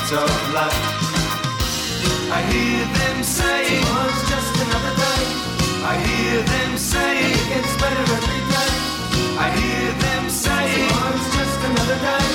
part 0.10 0.30
of 0.30 0.54
life. 0.54 0.80
I 2.32 2.42
hear 2.52 2.86
them 3.00 3.24
say 3.24 3.62
it 3.76 3.84
just 4.32 4.54
another 4.64 4.96
day. 4.96 5.24
I 5.84 5.96
hear 6.08 6.44
them 6.44 6.78
say 6.78 7.32
it 7.32 7.44
gets 7.50 7.74
better 7.82 8.06
every 8.16 8.42
day. 8.56 8.74
I 9.38 9.48
hear 9.60 9.92
them 10.06 10.30
say 10.30 10.64
it 10.64 10.92
just 11.36 11.60
another 11.70 12.00
day. 12.08 12.28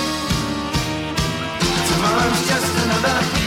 Tomorrow's 1.89 2.43
just 2.49 2.73
another 2.85 3.37
day. 3.37 3.42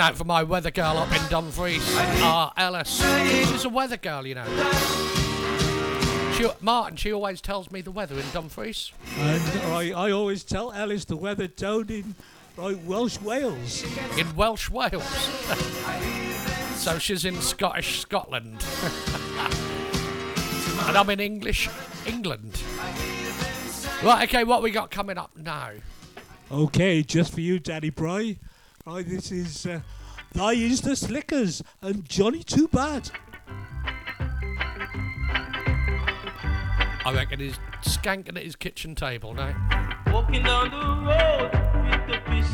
out 0.00 0.16
for 0.16 0.24
my 0.24 0.42
weather 0.42 0.70
girl 0.70 0.98
up 0.98 1.12
in 1.12 1.28
Dumfries, 1.28 1.84
R. 2.22 2.52
Ellis. 2.56 3.02
She's 3.48 3.64
a 3.64 3.68
weather 3.68 3.96
girl, 3.96 4.26
you 4.26 4.34
know. 4.34 4.44
She, 6.34 6.46
Martin, 6.60 6.96
she 6.96 7.12
always 7.12 7.40
tells 7.40 7.70
me 7.70 7.80
the 7.80 7.90
weather 7.90 8.18
in 8.18 8.24
Dumfries. 8.32 8.92
And 9.18 9.42
I, 9.72 9.92
I 9.92 10.10
always 10.10 10.44
tell 10.44 10.72
Ellis 10.72 11.06
the 11.06 11.16
weather 11.16 11.46
down 11.46 11.88
in 11.88 12.14
like, 12.56 12.78
Welsh 12.84 13.20
Wales. 13.20 13.84
In 14.18 14.36
Welsh 14.36 14.68
Wales. 14.70 15.02
so 16.74 16.98
she's 16.98 17.24
in 17.24 17.40
Scottish 17.40 18.00
Scotland. 18.00 18.64
and 20.88 20.96
I'm 20.96 21.08
in 21.10 21.20
English 21.20 21.68
England. 22.06 22.62
Right, 24.02 24.28
okay, 24.28 24.44
what 24.44 24.62
we 24.62 24.70
got 24.70 24.90
coming 24.90 25.16
up 25.16 25.36
now? 25.36 25.70
Okay, 26.50 27.02
just 27.02 27.32
for 27.32 27.40
you, 27.40 27.58
Daddy 27.58 27.90
Bry. 27.90 28.36
Hi, 28.88 29.02
this 29.02 29.32
is 29.32 29.66
uh, 29.66 29.80
Thy 30.32 30.52
Is 30.52 30.80
the 30.80 30.94
Slickers 30.94 31.60
and 31.82 32.08
Johnny 32.08 32.44
Too 32.44 32.68
Bad. 32.68 33.10
I 37.04 37.12
reckon 37.12 37.40
he's 37.40 37.58
skanking 37.82 38.36
at 38.36 38.44
his 38.44 38.54
kitchen 38.54 38.94
table 38.94 39.34
now. 39.34 39.56
Walking 40.12 40.44
down 40.44 40.70
the 40.70 40.76
road 41.04 41.50
with 41.90 42.06
the 42.06 42.30
fish 42.30 42.45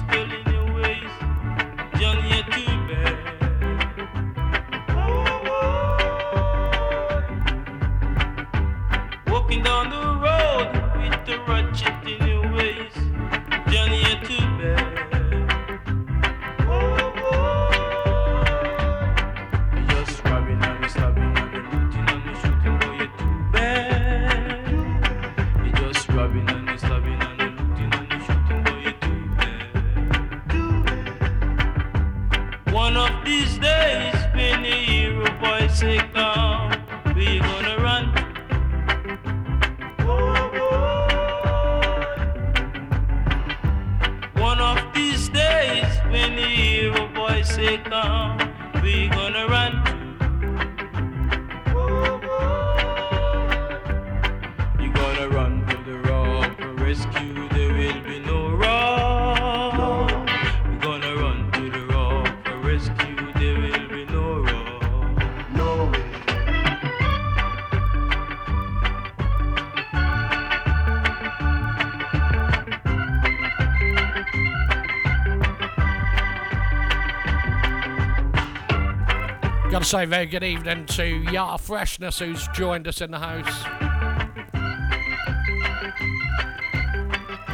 say 79.93 80.05
so 80.05 80.09
very 80.09 80.25
good 80.25 80.43
evening 80.43 80.87
to 80.87 81.05
Yar 81.05 81.59
Freshness, 81.59 82.19
who's 82.19 82.49
joined 82.55 82.89
us 82.89 83.03
in 83.03 83.11
the 83.11 83.19
house. 83.19 83.59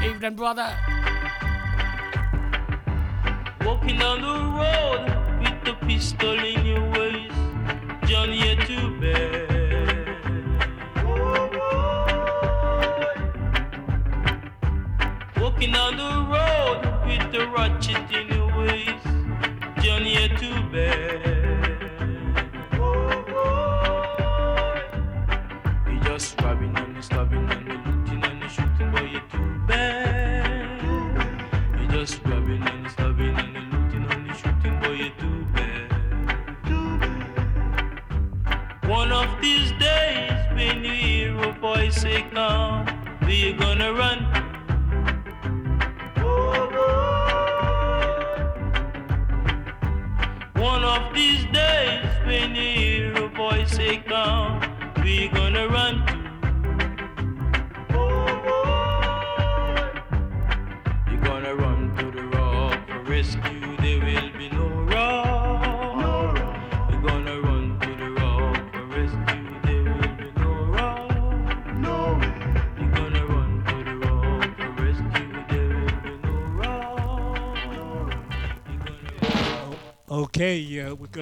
Evening, 0.05 0.37
brother. 0.37 0.73
Walking 3.65 3.99
the 3.99 4.21
road 4.57 5.41
with 5.41 5.65
the 5.65 5.75
pistol 5.85 6.39
in 6.39 6.58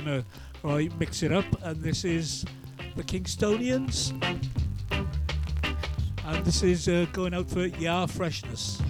gonna 0.00 0.24
right 0.62 0.92
mix 0.98 1.22
it 1.22 1.32
up, 1.32 1.46
and 1.62 1.82
this 1.82 2.04
is 2.04 2.44
the 2.96 3.02
Kingstonians, 3.02 4.12
and 4.90 6.44
this 6.44 6.62
is 6.62 6.86
uh, 6.86 7.06
going 7.12 7.32
out 7.32 7.48
for 7.48 7.66
Yar 7.66 8.06
Freshness. 8.06 8.82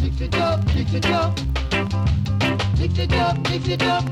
Mix 0.00 0.20
it 0.20 0.34
up, 0.36 0.64
mix 0.66 0.94
it 0.94 1.06
up, 1.06 1.36
mix 2.78 2.98
it 2.98 3.12
up, 3.14 3.36
mix 3.50 3.68
it 3.68 3.82
up, 3.82 4.04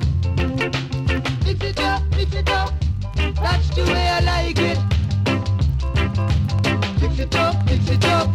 mix 1.44 1.62
it 1.62 1.78
up, 1.78 2.02
mix 2.10 2.34
it 2.34 2.48
up. 2.48 2.74
That's 3.14 3.70
the 3.76 3.84
way 3.84 4.08
I 4.08 4.20
like 4.20 4.58
it. 4.58 4.78
Mix 7.00 7.18
it 7.20 7.36
up, 7.36 7.64
mix 7.66 7.88
it 7.88 8.04
up, 8.06 8.28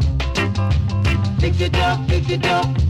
mix 1.42 1.60
it 1.60 1.76
up, 1.76 2.00
mix 2.08 2.30
it 2.30 2.46
up. 2.46 2.87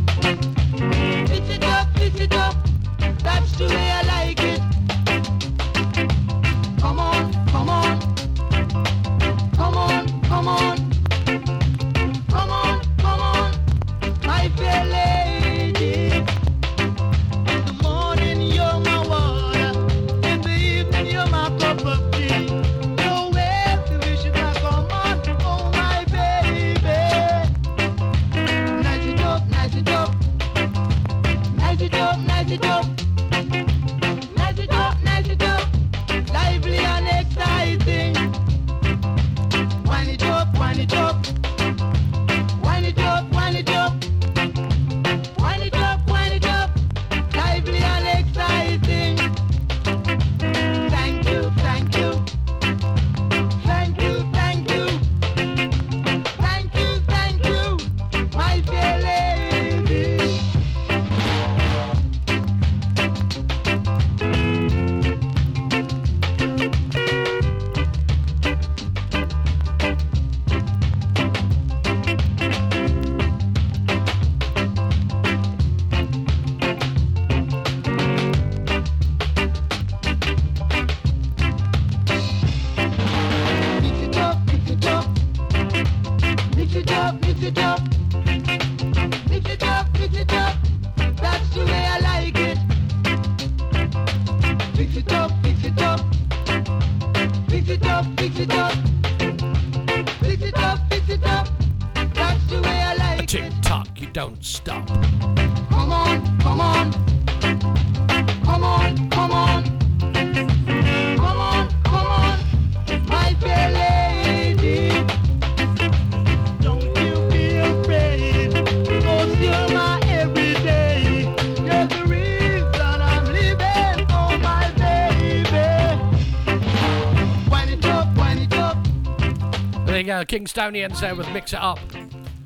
Kingstonians 130.37 130.99
there 130.99 131.15
with 131.15 131.27
Mix 131.31 131.53
It 131.53 131.59
Up. 131.59 131.79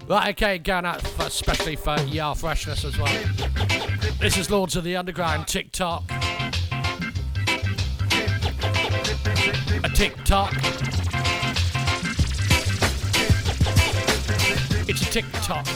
Right, 0.07 0.29
okay, 0.29 0.59
going 0.59 0.85
out 0.85 1.01
for, 1.01 1.23
especially 1.23 1.75
for 1.75 1.97
ER 1.99 2.33
freshness 2.35 2.85
as 2.85 2.97
well. 2.97 3.13
This 4.17 4.37
is 4.37 4.49
Lords 4.49 4.77
of 4.77 4.85
the 4.85 4.95
Underground, 4.95 5.45
Tick 5.45 5.73
Tock. 5.73 6.03
A 9.83 9.89
tick 9.93 10.15
tock. 10.23 10.53
It's 14.87 15.01
a 15.01 15.11
tick 15.11 15.25
tock. 15.43 15.67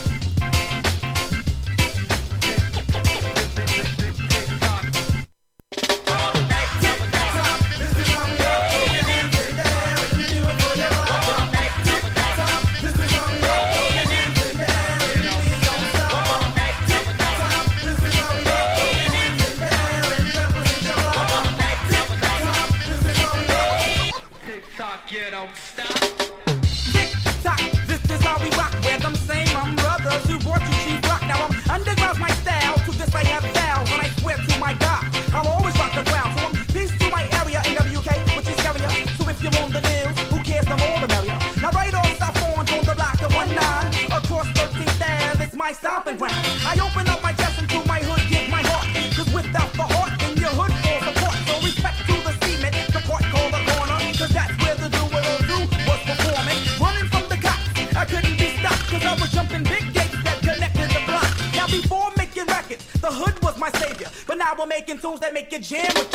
Those 65.06 65.20
that 65.20 65.32
make 65.32 65.52
you 65.52 65.60
jam 65.60 66.05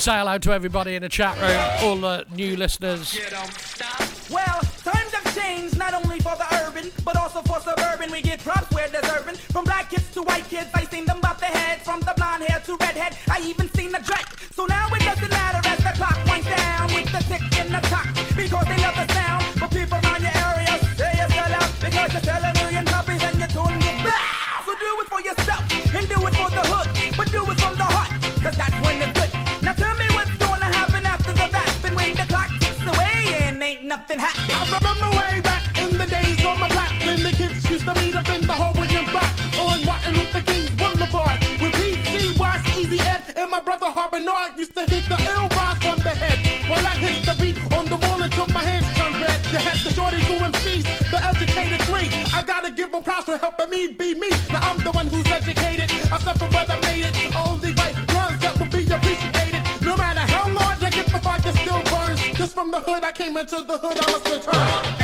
say 0.00 0.16
hello 0.16 0.38
to 0.38 0.50
everybody 0.50 0.94
in 0.94 1.02
the 1.02 1.08
chat 1.10 1.36
room, 1.36 1.60
all 1.84 1.96
the 1.96 2.24
new 2.34 2.56
listeners. 2.56 3.18
Well, 4.30 4.60
times 4.82 5.12
have 5.12 5.34
changed 5.36 5.76
not 5.76 5.92
only 5.92 6.20
for 6.20 6.34
the 6.36 6.46
urban, 6.64 6.90
but 7.04 7.16
also 7.16 7.42
for 7.42 7.60
suburban. 7.60 8.10
We 8.10 8.22
get 8.22 8.40
props 8.40 8.72
where 8.72 8.88
deserving. 8.88 9.34
From 9.52 9.64
black 9.64 9.90
kids 9.90 10.10
to 10.14 10.22
white 10.22 10.44
kids, 10.48 10.70
I 10.72 10.84
seen 10.84 11.04
them 11.04 11.20
bop 11.20 11.38
their 11.38 11.50
heads. 11.50 11.82
From 11.84 12.00
the 12.00 12.14
blonde 12.16 12.44
hair 12.44 12.60
to 12.60 12.76
redhead, 12.76 13.14
I 13.28 13.42
even 13.42 13.68
seen 13.74 13.92
the 13.92 13.98
dread. 13.98 14.24
So 14.52 14.64
now 14.64 14.88
it 14.88 15.02
doesn't 15.02 15.30
matter 15.30 15.60
as 15.68 15.78
the 15.78 15.92
clock 15.98 16.16
winds 16.24 16.46
down 16.46 16.86
with 16.94 17.12
the 17.12 17.22
tick 17.28 17.42
and 17.60 17.74
the 17.74 17.86
clock 17.88 18.08
because 18.34 18.64
they 18.72 18.80
love 18.80 18.96
the 18.96 19.12
sound. 19.12 19.44
But 19.60 19.70
people 19.70 19.98
around 20.00 20.22
your 20.22 20.32
area 20.32 20.80
say 20.96 21.12
you 21.20 21.28
sell 21.28 21.52
out 21.60 21.72
because 21.78 22.14
you 22.14 22.20
sell 22.20 22.42
a 22.42 22.52
million 22.54 22.79
for 53.30 53.38
helping 53.38 53.70
me 53.70 53.86
be 53.92 54.14
me. 54.14 54.30
Now 54.50 54.70
I'm 54.70 54.78
the 54.78 54.90
one 54.90 55.06
who's 55.06 55.26
educated. 55.30 55.90
I 56.10 56.18
suffer 56.18 56.48
but 56.50 56.68
I 56.68 56.80
made 56.80 57.04
it. 57.04 57.36
Only 57.36 57.72
right 57.74 57.94
runs 58.14 58.40
that 58.42 58.58
will 58.58 58.66
be 58.66 58.82
appreciated. 58.90 59.62
No 59.82 59.96
matter 59.96 60.20
how 60.32 60.48
large 60.52 60.82
I 60.82 60.90
get, 60.90 61.06
the 61.06 61.20
fire 61.20 61.40
still 61.40 61.82
burns. 61.92 62.20
Just 62.36 62.54
from 62.54 62.70
the 62.70 62.80
hood, 62.80 63.04
I 63.04 63.12
came 63.12 63.36
into 63.36 63.62
the 63.62 63.78
hood, 63.78 63.98
I 64.00 64.12
must 64.12 64.26
return. 64.28 64.99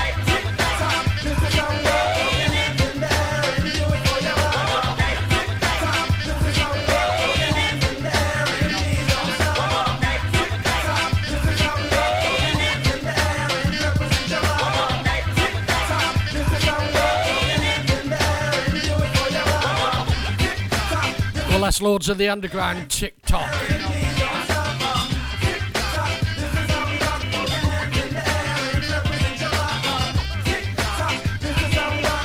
That's 21.66 21.82
Lords 21.82 22.08
of 22.08 22.16
the 22.16 22.28
Underground 22.28 22.88
TikTok. 22.88 23.50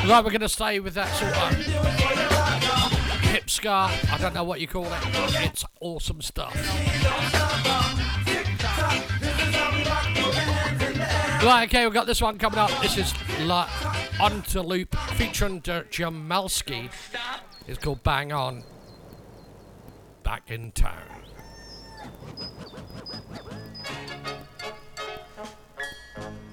Right, 0.05 0.21
we're 0.23 0.29
going 0.29 0.41
to 0.41 0.47
stay 0.47 0.79
with 0.79 0.93
that 0.93 1.09
sort 1.15 1.35
of 1.35 1.57
hip 3.31 3.49
ska. 3.49 3.89
I 4.11 4.17
don't 4.21 4.35
know 4.35 4.43
what 4.43 4.61
you 4.61 4.67
call 4.67 4.85
it. 4.85 4.99
It's 5.43 5.65
awesome 5.79 6.21
stuff. 6.21 6.55
Right, 11.43 11.67
okay, 11.67 11.83
we've 11.85 11.95
got 11.95 12.05
this 12.05 12.21
one 12.21 12.37
coming 12.37 12.59
up. 12.59 12.69
This 12.79 12.95
is 12.99 13.15
La 13.39 13.67
Onto 14.19 14.61
Loop 14.61 14.95
featuring 15.15 15.61
Jamalski. 15.61 16.91
It's 17.67 17.79
called 17.79 18.03
Bang 18.03 18.31
On. 18.31 18.63
Back 20.23 20.51
in 20.51 20.71
town. 20.71 20.93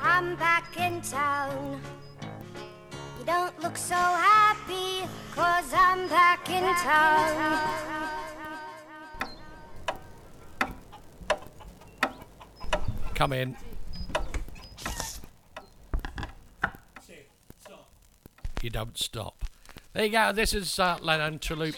I'm 0.01 0.37
back 0.37 0.77
in 0.79 1.01
town. 1.03 1.81
You 3.19 3.25
don't 3.25 3.61
look 3.62 3.77
so 3.77 3.95
happy, 3.95 5.07
cause 5.35 5.73
I'm 5.73 6.09
back 6.09 6.49
in 6.51 6.75
town. 6.77 7.59
Come 13.14 13.33
in. 13.33 13.57
You 18.62 18.71
don't 18.71 18.99
stop. 18.99 19.45
There 19.93 20.05
you 20.05 20.11
go. 20.12 20.33
This 20.33 20.53
is 20.53 20.79
uh, 20.79 20.99
Lennon 21.01 21.39
Toulouse. 21.39 21.77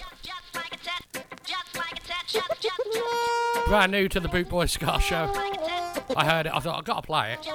Brand 3.67 3.93
new 3.93 4.09
to 4.09 4.21
the 4.21 4.29
Boot 4.29 4.49
Boy 4.49 4.67
Ska 4.67 5.01
Show. 5.01 5.33
I 6.17 6.25
heard 6.25 6.47
it. 6.47 6.53
I 6.55 6.61
thought 6.61 6.79
I've 6.79 6.85
got 6.85 6.97
to 6.97 7.03
play 7.03 7.33
it. 7.33 7.47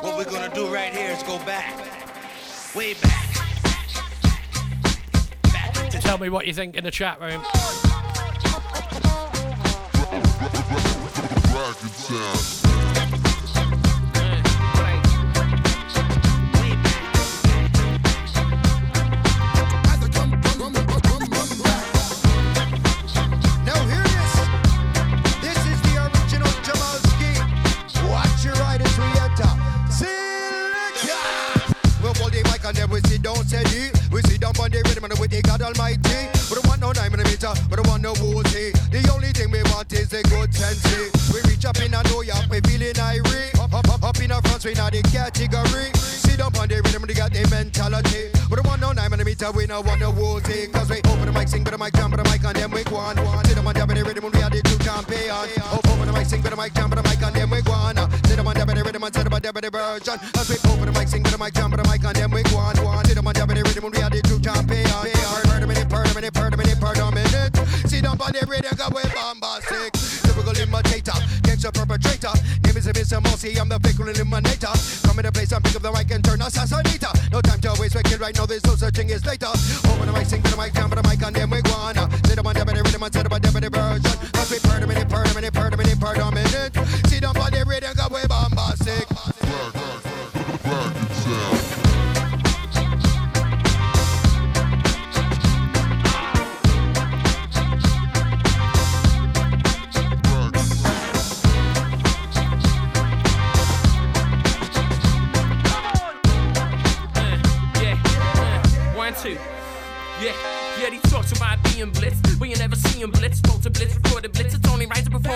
What 0.00 0.16
we're 0.16 0.24
gonna 0.24 0.52
do 0.54 0.72
right 0.72 0.92
here 0.92 1.10
is 1.10 1.22
go 1.22 1.38
back. 1.38 1.86
Way 2.74 2.94
back. 2.94 3.26
Tell 6.00 6.18
me 6.18 6.28
what 6.28 6.46
you 6.46 6.52
think 6.52 6.76
in 6.76 6.84
the 6.84 6.90
chat 6.90 7.20
room. 7.20 7.42
Now 12.10 12.59
down 35.00 35.12
on 35.12 35.20
with 35.20 35.30
the 35.30 35.42
God 35.42 35.62
Almighty. 35.62 36.28
We 36.48 36.54
don't 36.56 36.66
want 36.66 36.80
no 36.80 36.92
nine 36.92 37.10
millimeter, 37.10 37.52
we 37.70 37.76
don't 37.76 37.88
want 37.88 38.02
no 38.02 38.12
woozy. 38.20 38.72
The 38.92 39.00
only 39.12 39.32
thing 39.32 39.50
we 39.50 39.62
want 39.72 39.92
is 39.92 40.08
the 40.08 40.22
good 40.28 40.52
sense. 40.52 40.84
We 41.32 41.40
reach 41.48 41.64
up 41.64 41.78
in 41.80 41.94
a 41.94 42.02
New 42.04 42.22
York, 42.22 42.46
we 42.50 42.60
feeling 42.60 42.98
irate. 42.98 43.56
Up, 43.58 43.72
up, 43.72 43.88
up, 43.88 44.02
up 44.04 44.18
in 44.20 44.30
a 44.30 44.40
France, 44.42 44.64
we 44.64 44.74
not 44.74 44.92
the 44.92 45.02
category. 45.08 45.88
Sit 45.96 46.38
down 46.38 46.52
on 46.56 46.68
the 46.68 46.82
rhythm, 46.82 47.02
we 47.06 47.14
got 47.14 47.32
the 47.32 47.46
mentality. 47.48 48.28
We 48.50 48.56
don't 48.56 48.66
want 48.66 48.80
no 48.80 48.92
nine 48.92 49.10
millimeter, 49.10 49.50
we 49.52 49.66
don't 49.66 49.86
want 49.86 50.00
no 50.00 50.10
woozy. 50.10 50.68
Cause 50.68 50.90
we 50.90 50.98
open 51.08 51.26
the 51.26 51.32
mic, 51.32 51.48
sing, 51.48 51.64
but 51.64 51.72
the 51.72 51.78
mic, 51.78 51.94
jump, 51.94 52.14
but 52.14 52.22
the 52.22 52.28
mic, 52.28 52.44
and 52.44 52.56
then 52.56 52.70
we 52.70 52.84
go 52.84 52.96
on. 52.96 53.16
Sit 53.46 53.56
down 53.56 53.66
on 53.66 53.74
the 53.74 54.04
rhythm, 54.04 54.24
we 54.28 54.42
are 54.42 54.50
the 54.50 54.60
two 54.62 54.78
champions. 54.84 55.56
Open 55.72 56.06
the 56.06 56.12
mic, 56.12 56.26
sing, 56.26 56.42
but 56.42 56.50
the 56.50 56.56
mic, 56.56 56.74
jump, 56.74 56.92
but 56.92 57.02
the 57.02 57.08
mic, 57.08 57.22
and 57.22 57.34
then 57.34 57.48
we 57.48 57.62
go 57.62 57.72
on. 57.72 57.96
Sit 58.26 58.36
down 58.36 58.46
on 58.46 58.54
the 58.54 58.82
rhythm, 58.84 59.02
and 59.04 59.14
sit 59.14 59.24
down 59.24 59.32
on 59.32 59.40
the 59.40 59.70
version. 59.70 60.18
As 60.36 60.48
we 60.50 60.56
open 60.68 60.86
the 60.86 60.92
mic, 60.92 61.08
sing, 61.08 61.22
but 61.22 61.32
the 61.32 61.38
mic, 61.38 61.54
jump, 61.54 61.72
but 61.72 61.82
the 61.82 61.88
mic, 61.88 62.04
and 62.04 62.16
then 62.16 62.30
we 62.30 62.42
go 62.44 62.58
on. 62.58 63.09
The 68.40 68.46
rhythm, 68.46 68.76
go 68.76 68.88
we 68.94 69.02
bombastic. 69.12 69.92
Typical 70.24 70.56
imitator, 70.56 71.18
gangster 71.42 71.72
perpetrator. 71.72 72.32
Name 72.64 72.76
is 72.76 72.86
Mr. 72.86 73.22
Mossy, 73.22 73.58
I'm 73.58 73.68
the 73.68 73.78
fickle 73.80 74.06
eliminator. 74.06 74.72
Come 75.04 75.18
in 75.18 75.26
the 75.26 75.32
place 75.32 75.52
and 75.52 75.64
pick 75.64 75.76
up 75.76 75.82
the 75.82 75.92
mic 75.92 76.10
and 76.10 76.24
turn 76.24 76.40
assassinator. 76.40 77.12
No 77.32 77.40
time 77.40 77.60
to 77.60 77.76
waste, 77.80 77.94
we 77.94 78.02
wicked 78.02 78.20
right 78.20 78.36
now, 78.36 78.46
there's 78.46 78.64
no 78.64 78.74
such 78.76 78.94
thing 78.94 79.10
as 79.12 79.24
later. 79.26 79.52
Open 79.88 80.06
the 80.06 80.12
mic, 80.12 80.26
sing 80.26 80.42
to 80.42 80.50
the 80.50 80.56
mic, 80.56 80.72
jump 80.74 80.94
to 80.94 81.02
the 81.02 81.08
mic, 81.08 81.22
and 81.22 81.36
then 81.36 81.50
we 81.50 81.60
go 81.62 81.72
on. 81.72 81.94
Sit 82.24 82.36
down 82.36 82.46
on 82.46 82.54
the 82.54 82.64
rhythm, 82.64 83.02
sit 83.12 83.24
down 83.28 83.32
on 83.32 83.40
the 83.40 83.70
version. 83.70 84.14
As 84.34 84.50
we 84.50 84.58
per 84.60 84.86
minute, 84.86 85.08
per 85.08 85.24
minute, 85.34 85.52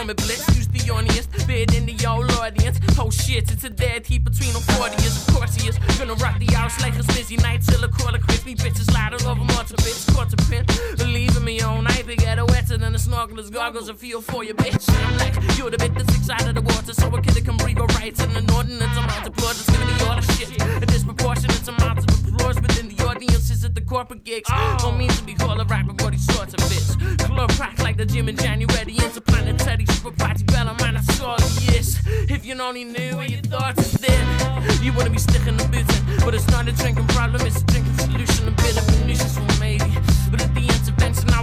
only 0.04 0.14
right 0.14 0.36
to 0.38 0.44
perform. 0.44 0.56
Use 0.56 0.68
the 0.68 0.90
audience, 0.92 1.44
bid 1.44 1.74
in 1.74 1.86
the 1.86 2.06
old 2.06 2.30
audience. 2.32 2.78
Post 2.94 3.26
shit, 3.26 3.50
it's 3.50 3.64
a 3.64 3.70
dead 3.70 4.06
heat 4.06 4.24
between 4.24 4.52
them 4.52 4.62
40 4.76 5.02
years. 5.02 5.16
Of 5.28 5.34
course 5.34 5.54
he 5.54 5.68
is. 5.68 5.78
Gonna 5.98 6.14
rock 6.14 6.38
the 6.38 6.46
house 6.54 6.80
like 6.80 6.94
it's 6.96 7.06
busy 7.14 7.36
night 7.36 7.62
till 7.62 7.82
a 7.84 7.88
quarter 7.88 8.18
quick. 8.18 8.44
Me 8.44 8.54
bitches 8.54 8.92
loud 8.92 9.14
all 9.14 9.32
over 9.32 9.44
more 9.44 9.64
to 9.64 9.76
bits. 9.76 10.04
Caught 10.12 10.30
to 10.30 10.36
pin. 10.48 10.64
Leaving 10.98 11.44
me 11.44 11.60
all 11.60 11.80
night. 11.82 12.06
They 12.06 12.16
get 12.16 12.38
a 12.38 12.44
wetter 12.44 12.76
than 12.76 12.92
the 12.92 12.98
snorkelers, 12.98 13.50
goggles, 13.50 13.88
and 13.88 13.98
feel 13.98 14.20
for 14.20 14.44
your 14.44 14.54
bitch. 14.54 14.88
And 14.88 15.06
I'm 15.06 15.18
like, 15.18 15.58
you're 15.58 15.70
the 15.70 15.78
bit 15.78 15.94
that's 15.94 16.14
inside 16.16 16.48
of 16.48 16.54
the 16.54 16.62
water. 16.62 16.92
So 16.92 17.08
a 17.14 17.20
kid 17.20 17.44
can 17.44 17.56
breathe 17.56 17.78
rights 17.78 18.22
in 18.22 18.30
an 18.36 18.50
ordinance. 18.50 18.96
I'm 18.96 19.08
out 19.08 19.24
to 19.24 19.30
blood. 19.30 19.56
It's 19.56 19.70
gonna 19.70 19.86
be 19.86 20.04
all 20.04 20.16
the 20.16 20.26
shit. 20.34 20.50
A 20.82 20.86
disproportionate 20.86 21.66
amount 21.68 21.98
of 21.98 22.13
applause 23.16 23.24
within 23.24 23.26
the 23.26 23.34
audience 23.34 23.64
at 23.64 23.74
the 23.74 23.80
corporate 23.80 24.24
gigs. 24.24 24.50
No 24.82 24.92
means 24.92 25.16
to 25.18 25.24
be 25.24 25.34
called 25.34 25.60
a 25.60 25.64
rapper, 25.64 25.92
but 25.92 26.10
these 26.12 26.26
sorts 26.26 26.54
of 26.54 26.60
bits. 26.68 26.96
Club 27.24 27.50
crack 27.52 27.78
like 27.78 27.96
the 27.96 28.06
gym 28.06 28.28
in 28.28 28.36
January. 28.36 28.92
Interplanetary, 28.92 29.86
super 29.86 30.10
party, 30.12 30.44
bella 30.44 30.74
man, 30.80 30.96
I 30.96 31.00
saw 31.00 31.36
yes. 31.72 32.00
If 32.28 32.44
you 32.44 32.60
only 32.60 32.84
knew 32.84 33.16
what 33.16 33.30
your 33.30 33.40
thoughts 33.42 33.86
is 33.86 33.92
then, 34.00 34.82
you 34.82 34.92
wouldn't 34.92 35.12
be 35.12 35.18
sticking 35.20 35.56
the 35.56 35.66
bits 35.68 35.98
in. 35.98 36.04
But 36.24 36.34
it's 36.34 36.48
not 36.48 36.68
a 36.68 36.72
drinking 36.72 37.06
problem, 37.08 37.46
it's 37.46 37.60
a 37.60 37.64
drinking 37.64 37.96
solution. 37.98 38.48
A 38.48 38.50
bit 38.52 38.76
of 38.78 38.86
pernicious 38.86 39.38
for 39.38 39.53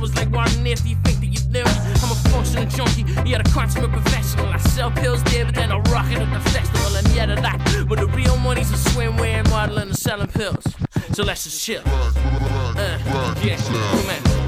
was 0.01 0.15
like, 0.15 0.29
earth 0.33 0.83
do 0.83 0.89
you 0.89 0.95
think 1.03 1.19
that 1.19 1.27
you 1.27 1.39
do? 1.39 1.61
I'm 1.61 2.11
a 2.11 2.15
functional 2.29 2.65
junkie, 2.65 3.05
yet 3.29 3.39
a 3.39 3.51
consummate 3.51 3.91
professional. 3.91 4.47
I 4.47 4.57
sell 4.57 4.89
pills 4.89 5.23
there, 5.25 5.45
but 5.45 5.55
then 5.55 5.71
I 5.71 5.77
rock 5.91 6.11
it 6.11 6.17
at 6.17 6.33
the 6.33 6.49
festival. 6.49 6.97
And 6.97 7.07
yet 7.09 7.29
of 7.29 7.41
that, 7.43 7.85
but 7.87 7.99
the 7.99 8.07
real 8.07 8.35
money's 8.37 8.71
a 8.71 8.89
swimwear, 8.89 9.47
modeling, 9.49 9.89
and 9.89 9.97
selling 9.97 10.27
pills. 10.27 10.65
So 11.13 11.23
let's 11.23 11.43
just 11.43 11.63
chill. 11.63 11.83
Uh, 11.85 13.35
yeah, 13.43 13.57
come 13.57 14.35
on. 14.35 14.40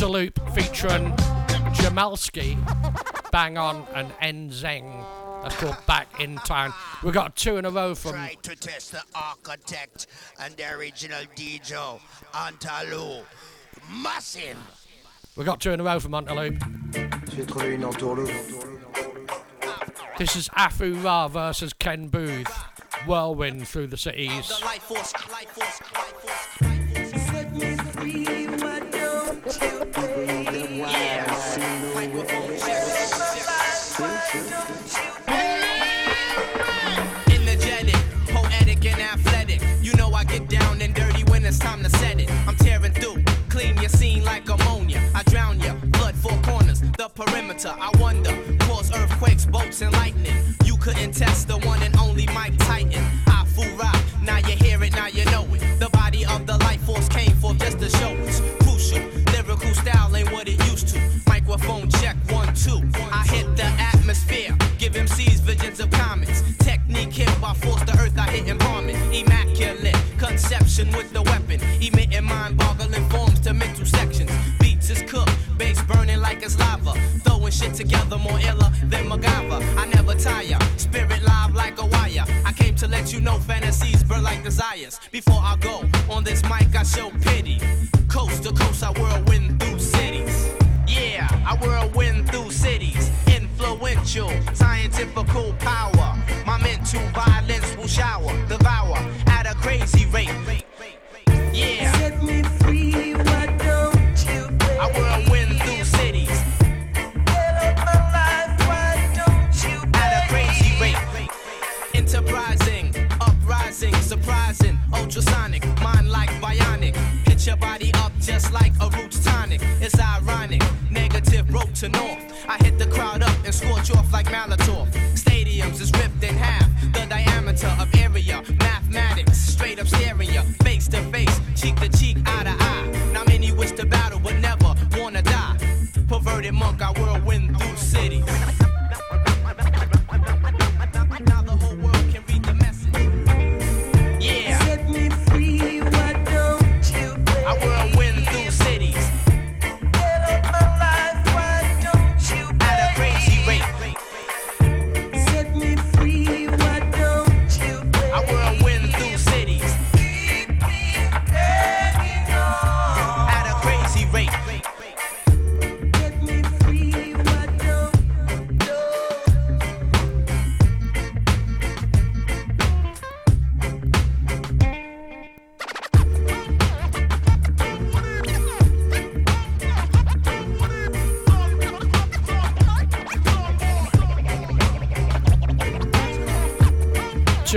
La 0.00 0.06
Onto 0.06 0.12
Loop 0.18 0.54
featuring 0.54 1.12
Jamalski, 1.74 2.56
Bang 3.30 3.56
On, 3.58 3.86
and 3.94 4.10
Enzeng. 4.22 5.04
That's 5.42 5.56
called 5.56 5.76
Back 5.86 6.20
in 6.20 6.36
Town. 6.36 6.72
We've 7.02 7.14
got 7.14 7.36
two 7.36 7.58
in 7.58 7.64
a 7.64 7.70
row 7.70 7.94
from 7.94 8.12
Try 8.12 8.36
to 8.42 8.56
test 8.56 8.92
the 8.92 9.02
architect 9.14 10.06
and 10.40 10.56
the 10.56 10.72
original 10.72 11.20
DJ, 11.36 12.00
Antalu. 12.32 13.22
Massive. 14.02 14.56
We've 15.36 15.46
got 15.46 15.60
two 15.60 15.70
in 15.70 15.80
a 15.80 15.84
row 15.84 16.00
from 16.00 16.12
Ontaloup. 16.12 16.58
This 20.18 20.34
is 20.34 20.48
Afu 20.50 21.04
Ra 21.04 21.28
versus 21.28 21.72
Ken 21.72 22.08
Boothe. 22.08 22.48
Whirlwind 23.06 23.68
through 23.68 23.88
the 23.88 23.98
cities. 23.98 24.50
Life 24.62 24.82
force, 24.82 25.12
life 25.30 25.50
force, 25.50 25.80
Set 27.30 27.54
me 27.54 27.76
you 29.64 29.86
play? 29.86 30.43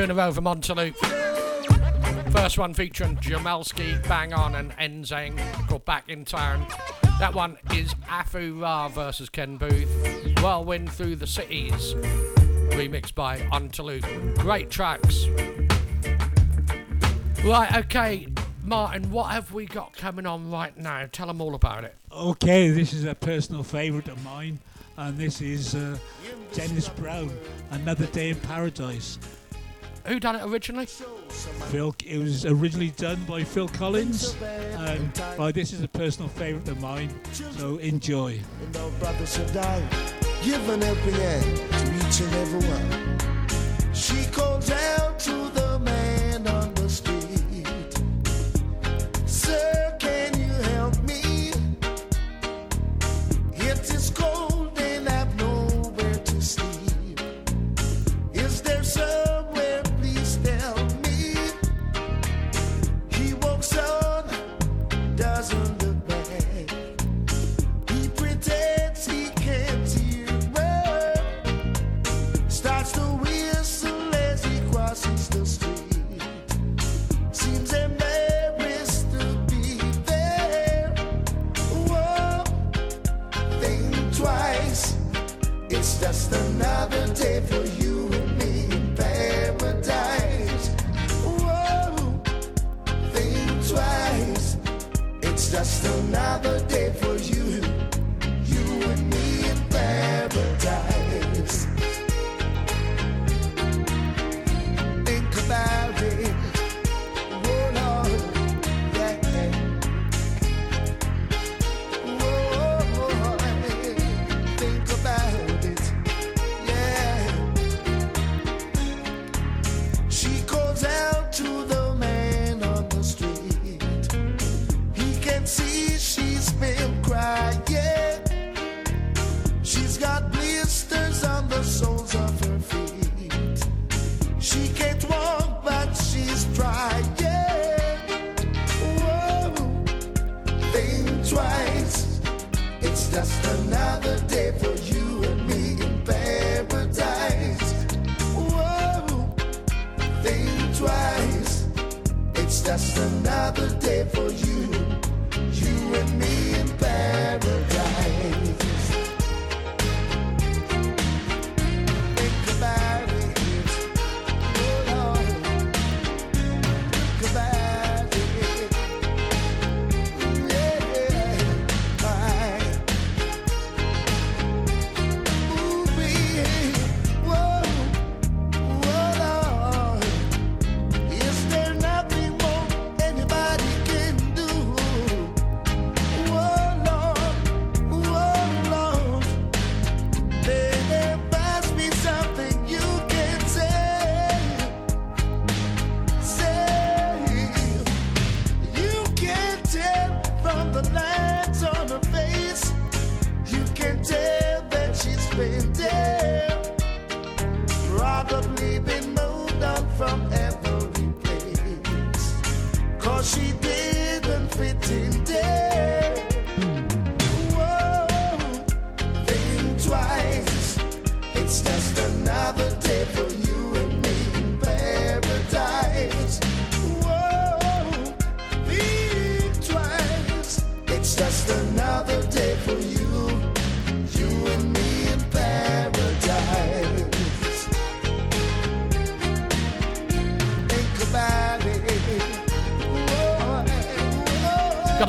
In 0.08 0.12
a 0.12 0.16
row 0.16 0.32
Montaloup. 0.32 0.96
First 2.32 2.58
one 2.58 2.74
featuring 2.74 3.18
Jamalski, 3.18 4.02
Bang 4.08 4.32
On, 4.32 4.56
and 4.56 4.72
Enzeng 4.78 5.38
called 5.68 5.84
Back 5.84 6.08
in 6.08 6.24
Town. 6.24 6.66
That 7.20 7.34
one 7.34 7.58
is 7.74 7.94
Afu 8.06 8.62
Ra 8.62 8.88
versus 8.88 9.28
Ken 9.28 9.58
Boothe. 9.58 10.40
Whirlwind 10.42 10.94
Through 10.94 11.18
the 11.18 11.28
Cities. 11.28 11.94
Remixed 12.72 13.16
by 13.16 13.40
Ontaloup. 13.52 14.38
Great 14.38 14.70
tracks. 14.70 15.28
Right, 17.44 17.76
okay, 17.76 18.28
Martin, 18.64 19.12
what 19.12 19.32
have 19.32 19.52
we 19.52 19.66
got 19.66 19.92
coming 19.92 20.26
on 20.26 20.50
right 20.50 20.78
now? 20.78 21.06
Tell 21.12 21.28
them 21.28 21.42
all 21.42 21.54
about 21.54 21.84
it. 21.84 21.96
Okay, 22.14 22.70
this 22.70 22.94
is 22.94 23.04
a 23.04 23.14
personal 23.14 23.62
favourite 23.62 24.08
of 24.08 24.24
mine. 24.24 24.60
and 24.96 25.18
this 25.18 25.42
is 25.42 25.76
uh, 25.76 25.98
Dennis 26.54 26.88
Brown, 26.88 27.30
Another 27.72 28.06
Day 28.06 28.30
in 28.30 28.38
Paradise. 28.38 29.20
Who 30.08 30.22
done 30.22 30.38
it 30.38 30.44
originally? 30.46 30.86
Phil, 30.86 31.94
it 32.06 32.18
was 32.18 32.46
originally 32.46 32.92
done 32.92 33.22
by 33.26 33.44
Phil 33.44 33.68
Collins, 33.68 34.38
and 34.42 35.12
well, 35.38 35.52
this 35.52 35.74
is 35.74 35.84
a 35.84 35.88
personal 35.90 36.30
favourite 36.30 36.66
of 36.70 36.80
mine. 36.80 37.14
So 37.58 37.76
enjoy. 37.78 38.40
And 38.62 38.78
our 38.78 38.90
brothers 38.92 39.36
should 39.36 39.54
die. 39.54 39.86
Give 40.44 40.70
an 40.70 40.82
helping 40.82 41.14
hand 41.14 41.58
to 41.58 42.08
each 42.08 42.22
and 42.22 42.34
every 42.36 42.70
one. 42.70 43.17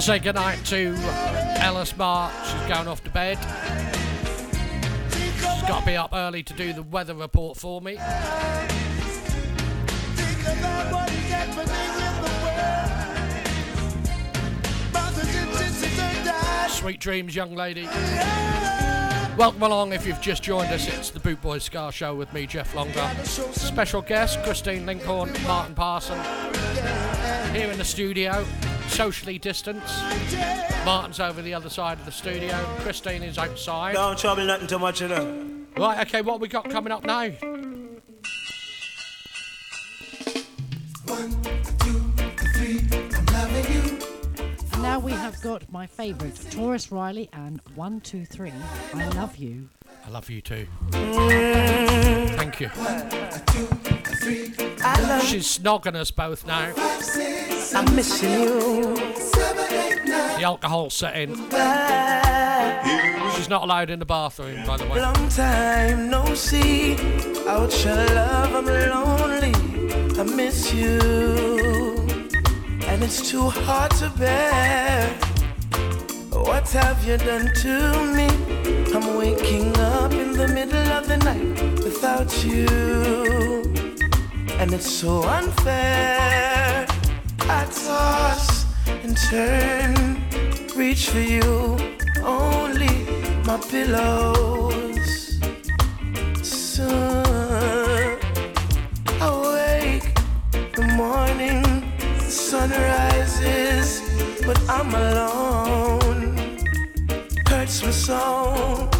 Say 0.09 0.20
goodnight 0.20 0.64
to 0.64 0.94
Ellis 1.59 1.94
Mark. 1.94 2.32
She's 2.47 2.62
going 2.62 2.89
off 2.89 3.05
to 3.05 3.10
bed. 3.10 3.36
She's 5.12 5.68
got 5.68 5.80
to 5.80 5.86
be 5.86 5.98
up 5.98 6.14
early 6.14 6.43
to 6.44 6.55
do 6.55 6.72
the 6.72 6.82
weather 6.82 7.14
report 7.14 7.59
for 7.59 7.82
me. 7.82 7.98
Sweet 16.70 17.01
dreams, 17.01 17.36
young 17.36 17.55
lady. 17.55 17.86
Welcome 19.36 19.62
along 19.62 19.93
if 19.93 20.06
you've 20.06 20.22
just 20.22 20.43
joined 20.43 20.72
us. 20.72 20.89
It's 20.89 21.10
the 21.10 21.20
Boot 21.20 21.43
Boy 21.43 21.59
Ska 21.59 21.93
Show 21.93 22.14
with 22.14 22.32
me, 22.32 22.47
Jeff 22.47 22.74
Longer. 22.74 23.10
Special 23.24 24.01
guest, 24.01 24.43
Christine 24.43 24.86
Lincoln, 24.86 25.30
Martin 25.47 25.74
Parson. 25.74 26.18
Here 27.52 27.70
in 27.70 27.76
the 27.76 27.85
studio, 27.85 28.47
socially 28.98 29.38
distanced. 29.38 30.02
Martin's 30.84 31.20
over 31.20 31.40
the 31.40 31.54
other 31.54 31.70
side 31.70 32.00
of 32.00 32.04
the 32.04 32.10
studio. 32.10 32.52
Christine 32.80 33.22
is 33.22 33.38
outside. 33.38 33.94
Don't 33.94 34.18
trouble 34.18 34.44
nothing 34.44 34.66
too 34.66 34.80
much, 34.80 35.00
you 35.00 35.06
know. 35.06 35.46
Right, 35.76 36.00
okay, 36.00 36.20
what 36.20 36.40
we 36.40 36.48
got 36.48 36.68
coming 36.68 36.92
up 36.92 37.04
now? 37.04 37.30
And 44.72 44.82
now 44.82 44.98
we 44.98 45.12
have 45.12 45.40
got 45.42 45.70
my 45.70 45.86
favourite, 45.86 46.34
Tarrus 46.34 46.90
Riley 46.90 47.30
and 47.32 47.60
123, 47.76 48.52
I 48.94 49.08
Love 49.10 49.36
You. 49.36 49.68
I 50.04 50.10
love 50.10 50.28
you 50.28 50.40
too. 50.40 50.66
Thank 50.90 52.58
you. 52.58 52.68
She's 55.24 55.46
snogging 55.56 55.94
us 55.94 56.10
both 56.10 56.44
now. 56.44 56.74
I'm 57.74 57.95
missing 57.95 58.40
you. 58.43 58.95
The 58.95 60.43
alcohol 60.43 60.90
set 60.90 61.16
in. 61.16 61.35
She's 63.35 63.49
not 63.49 63.62
allowed 63.62 63.90
in 63.90 63.99
the 63.99 64.07
bathroom, 64.07 64.65
by 64.66 64.77
the 64.77 64.86
way. 64.86 65.01
Long 65.01 65.28
time 65.28 66.11
no 66.11 66.35
see. 66.35 66.95
Out 67.47 67.85
your 67.85 68.07
love, 68.15 68.55
I'm 68.55 68.66
lonely. 68.66 69.53
I 70.19 70.23
miss 70.23 70.73
you. 70.73 70.99
And 72.86 73.03
it's 73.05 73.31
too 73.31 73.49
hard 73.49 73.90
to 73.93 74.11
bear. 74.11 75.09
What 76.31 76.70
have 76.70 77.05
you 77.05 77.16
done 77.19 77.53
to 77.62 78.05
me? 78.16 78.28
I'm 78.95 79.16
waking 79.19 79.77
up 79.77 80.12
in 80.12 80.32
the 80.32 80.49
middle 80.49 80.89
of 80.93 81.07
the 81.07 81.16
night 81.19 81.85
without 81.85 82.45
you. 82.45 82.66
And 84.59 84.73
it's 84.73 84.90
so 84.90 85.23
unfair. 85.23 86.47
Toss 87.70 88.65
and 88.86 89.15
turn, 89.31 89.95
reach 90.74 91.11
for 91.11 91.20
you, 91.20 91.77
only 92.24 93.05
my 93.45 93.59
pillows. 93.70 95.39
Soon 96.43 98.19
I 99.20 99.28
wake, 99.53 100.15
the 100.74 100.86
morning, 100.97 101.62
the 102.19 102.31
sun 102.31 102.70
rises, 102.70 104.01
but 104.47 104.59
I'm 104.69 104.95
alone. 104.95 106.36
Hurts 107.47 107.82
me 107.85 107.93
so. 107.93 108.97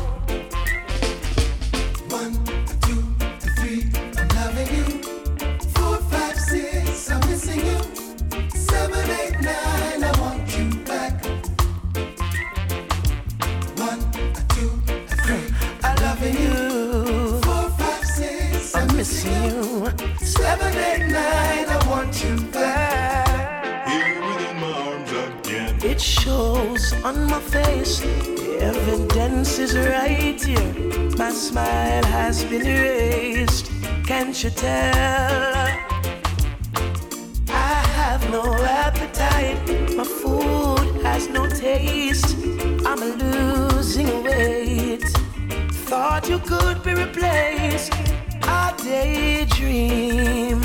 Shows 26.89 27.05
on 27.05 27.27
my 27.27 27.41
face. 27.41 28.01
The 28.01 28.59
evidence 28.61 29.59
is 29.59 29.77
right 29.77 30.41
here. 30.43 30.73
My 31.17 31.31
smile 31.31 32.05
has 32.05 32.45
been 32.45 32.67
erased. 32.67 33.71
Can't 34.07 34.43
you 34.43 34.51
tell? 34.51 35.67
I 37.49 37.75
have 38.01 38.31
no 38.31 38.45
appetite. 38.65 39.59
My 39.97 40.05
food 40.05 41.03
has 41.03 41.29
no 41.29 41.49
taste. 41.49 42.37
I'm 42.87 43.01
losing 43.19 44.23
weight. 44.23 45.05
Thought 45.89 46.29
you 46.29 46.39
could 46.39 46.83
be 46.83 46.95
replaced. 46.95 47.93
I 48.43 48.75
daydream 48.85 50.61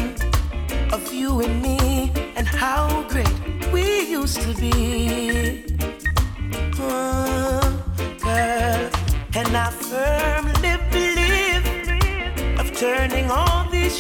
of 0.92 1.14
you 1.14 1.42
and 1.42 1.62
me 1.62 2.12
and 2.36 2.48
how 2.48 3.04
great 3.10 3.34
we 3.72 4.10
used 4.10 4.42
to 4.42 4.54
be. 4.54 5.63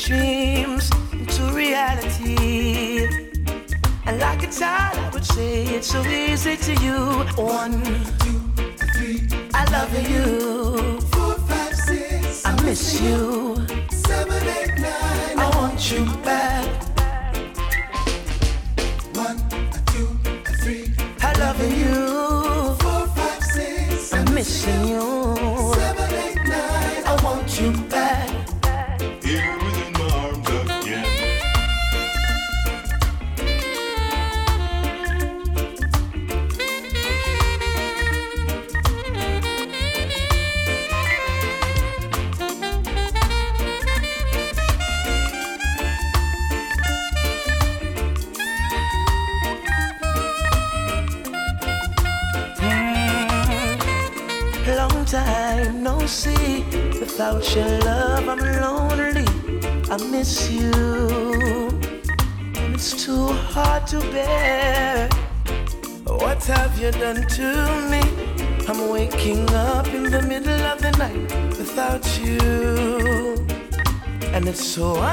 Dreams 0.05 0.89
into 1.13 1.43
reality. 1.53 3.07
And 4.05 4.19
like 4.19 4.43
a 4.43 4.51
child, 4.51 4.97
I 4.97 5.09
would 5.13 5.23
say 5.25 5.63
it's 5.63 5.87
so 5.87 6.03
easy 6.03 6.57
to 6.57 6.73
you. 6.83 6.99
One, 7.41 7.81
two, 8.19 8.39
three, 8.93 9.21
I 9.53 9.63
love 9.71 9.93
you. 10.09 10.99
four, 11.11 11.35
five, 11.47 11.75
six, 11.75 12.45
I 12.45 12.61
miss 12.63 12.99
you. 12.99 13.55
seven, 13.91 14.43
eight, 14.57 14.75
nine, 14.77 15.39
I 15.39 15.49
want 15.55 15.89
you 15.89 16.05
back. 16.23 16.82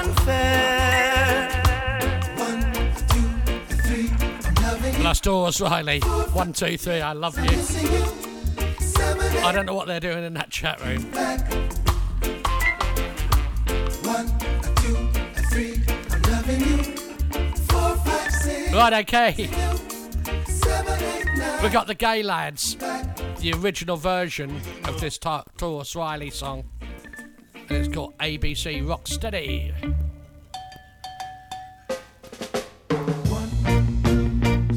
Unfair. 0.00 1.50
One, 2.36 2.62
two, 3.08 3.76
three, 3.82 4.10
I'm 4.46 4.54
loving 4.62 4.94
you. 4.94 5.02
Last 5.02 5.24
doors, 5.24 5.60
Riley. 5.60 6.00
One, 6.00 6.52
two, 6.54 6.78
three. 6.78 7.00
I 7.02 7.12
love 7.12 7.36
you. 7.36 7.44
Missing 7.50 7.92
you. 7.92 8.06
Seven, 8.80 9.36
eight, 9.36 9.44
I 9.44 9.52
don't 9.52 9.66
know 9.66 9.74
what 9.74 9.86
they're 9.86 10.00
doing 10.00 10.24
in 10.24 10.32
that 10.34 10.48
chat 10.50 10.80
room. 10.82 11.02
One, 14.02 14.26
two, 14.76 14.96
three, 15.50 15.82
I'm 16.10 16.22
loving 16.32 16.60
you. 16.60 16.82
Four, 17.68 17.96
five, 17.96 18.32
six, 18.32 18.72
Right, 18.72 18.92
okay. 19.06 19.50
seven, 20.46 21.02
eight, 21.02 21.26
nine. 21.36 21.62
We 21.62 21.68
got 21.68 21.86
the 21.86 21.94
Gaylads, 21.94 22.78
the 23.40 23.52
original 23.52 23.96
version 23.98 24.62
of 24.84 24.98
this 24.98 25.18
Ta- 25.18 25.44
Tarrus 25.58 25.94
Riley 25.94 26.30
song. 26.30 26.64
And 27.70 27.78
it's 27.78 27.94
called 27.94 28.18
ABC 28.18 28.82
Rocksteady. 28.82 29.72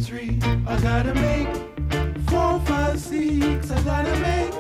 three, 0.05 0.39
I 0.67 0.79
gotta 0.79 1.15
make 1.15 1.47
four, 2.29 2.59
five, 2.59 2.99
six, 2.99 3.71
I 3.71 3.81
gotta 3.81 4.15
make 4.19 4.53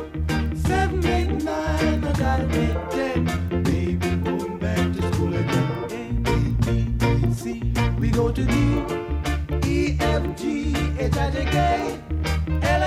seven, 0.57 1.05
eight, 1.05 1.43
nine, 1.43 2.03
I 2.03 2.13
gotta 2.13 2.47
make 2.47 2.89
ten. 2.89 3.25
Baby, 3.61 4.15
going 4.15 4.57
back 4.57 4.93
to 4.93 5.13
school 5.13 5.35
again. 5.35 6.23
We 7.99 8.09
go 8.09 8.31
to 8.31 8.43
D, 8.43 8.83
E, 9.67 9.97
F, 9.99 10.35
G, 10.35 10.75
H, 10.97 11.15
I, 11.17 11.29
J, 11.29 11.45
K, 11.45 11.99
L, 12.63 12.83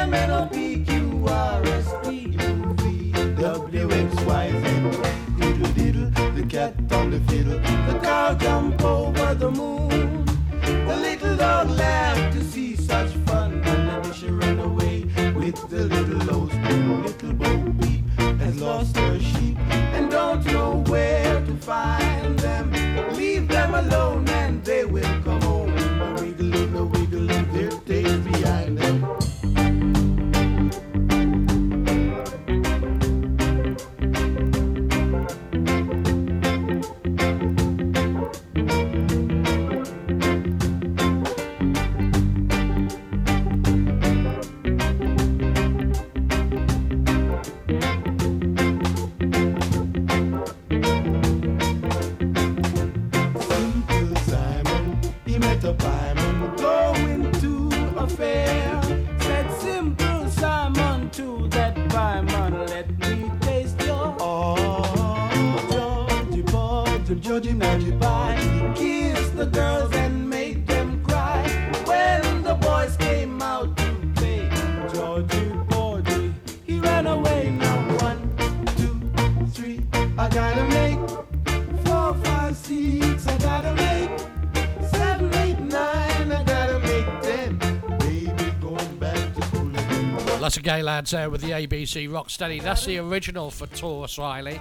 again. 90.79 90.95
Lots 90.95 91.13
of 91.13 91.17
Gaylads 91.17 91.19
there 91.19 91.31
with 91.31 91.41
the 91.41 91.51
ABC 91.51 92.09
Rocksteady. 92.09 92.63
That's 92.63 92.85
the 92.85 92.99
original 92.99 93.51
for 93.51 93.67
Tarrus 93.67 94.19
Riley. 94.19 94.57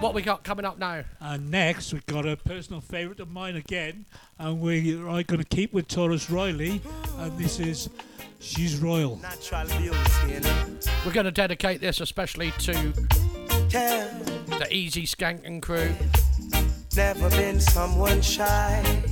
What 0.00 0.14
we 0.14 0.22
got 0.22 0.44
coming 0.44 0.64
up 0.64 0.78
now? 0.78 1.04
And 1.20 1.50
next, 1.50 1.92
we've 1.92 2.06
got 2.06 2.26
a 2.26 2.36
personal 2.36 2.80
favourite 2.80 3.20
of 3.20 3.30
mine 3.30 3.56
again, 3.56 4.06
and 4.38 4.60
we 4.60 4.94
are 4.94 5.22
going 5.22 5.38
to 5.38 5.44
keep 5.44 5.72
with 5.72 5.88
Tarrus 5.88 6.30
Riley, 6.30 6.80
and 7.18 7.38
this 7.38 7.60
is 7.60 7.88
She's 8.40 8.78
Royal. 8.78 9.16
Natural 9.16 9.66
beauty, 9.78 9.98
you 10.28 10.40
know. 10.40 10.64
We're 11.06 11.12
going 11.12 11.26
to 11.26 11.32
dedicate 11.32 11.80
this 11.80 12.00
especially 12.00 12.50
to 12.58 12.72
the 13.68 14.68
Easy 14.70 15.06
Skanking 15.06 15.62
crew. 15.62 15.92
Never 16.96 17.30
been 17.30 17.60
someone 17.60 18.20
shy 18.20 19.02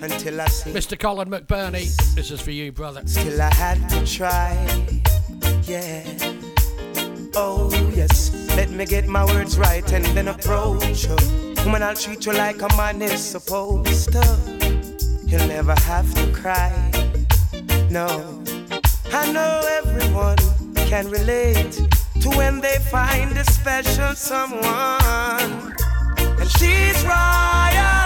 until 0.00 0.40
I 0.40 0.46
see. 0.46 0.72
Mr. 0.72 0.98
Colin 0.98 1.28
McBurney, 1.28 1.94
this 2.14 2.30
is 2.30 2.40
for 2.40 2.50
you, 2.50 2.72
brother. 2.72 3.02
Still 3.06 3.40
I 3.40 3.54
had 3.54 3.88
to 3.90 4.06
try. 4.06 4.52
Yeah. 5.64 6.04
Oh 7.34 7.70
yes. 7.94 8.32
Let 8.56 8.70
me 8.70 8.86
get 8.86 9.06
my 9.06 9.24
words 9.26 9.58
right 9.58 9.92
and 9.92 10.04
then 10.06 10.28
approach 10.28 11.06
you. 11.06 11.16
Woman, 11.64 11.82
I'll 11.82 11.94
treat 11.94 12.24
you 12.24 12.32
like 12.32 12.62
a 12.62 12.68
man 12.76 13.02
is 13.02 13.22
supposed 13.22 14.12
to. 14.12 14.22
You'll 15.26 15.46
never 15.48 15.74
have 15.80 16.12
to 16.14 16.32
cry. 16.32 16.72
No. 17.90 18.42
I 19.12 19.32
know 19.32 19.60
everyone 19.84 20.38
can 20.88 21.08
relate 21.10 21.72
to 22.20 22.28
when 22.30 22.60
they 22.60 22.78
find 22.90 23.36
a 23.36 23.44
special 23.44 24.14
someone. 24.14 25.74
And 26.38 26.50
she's 26.58 27.02
royal, 27.04 28.05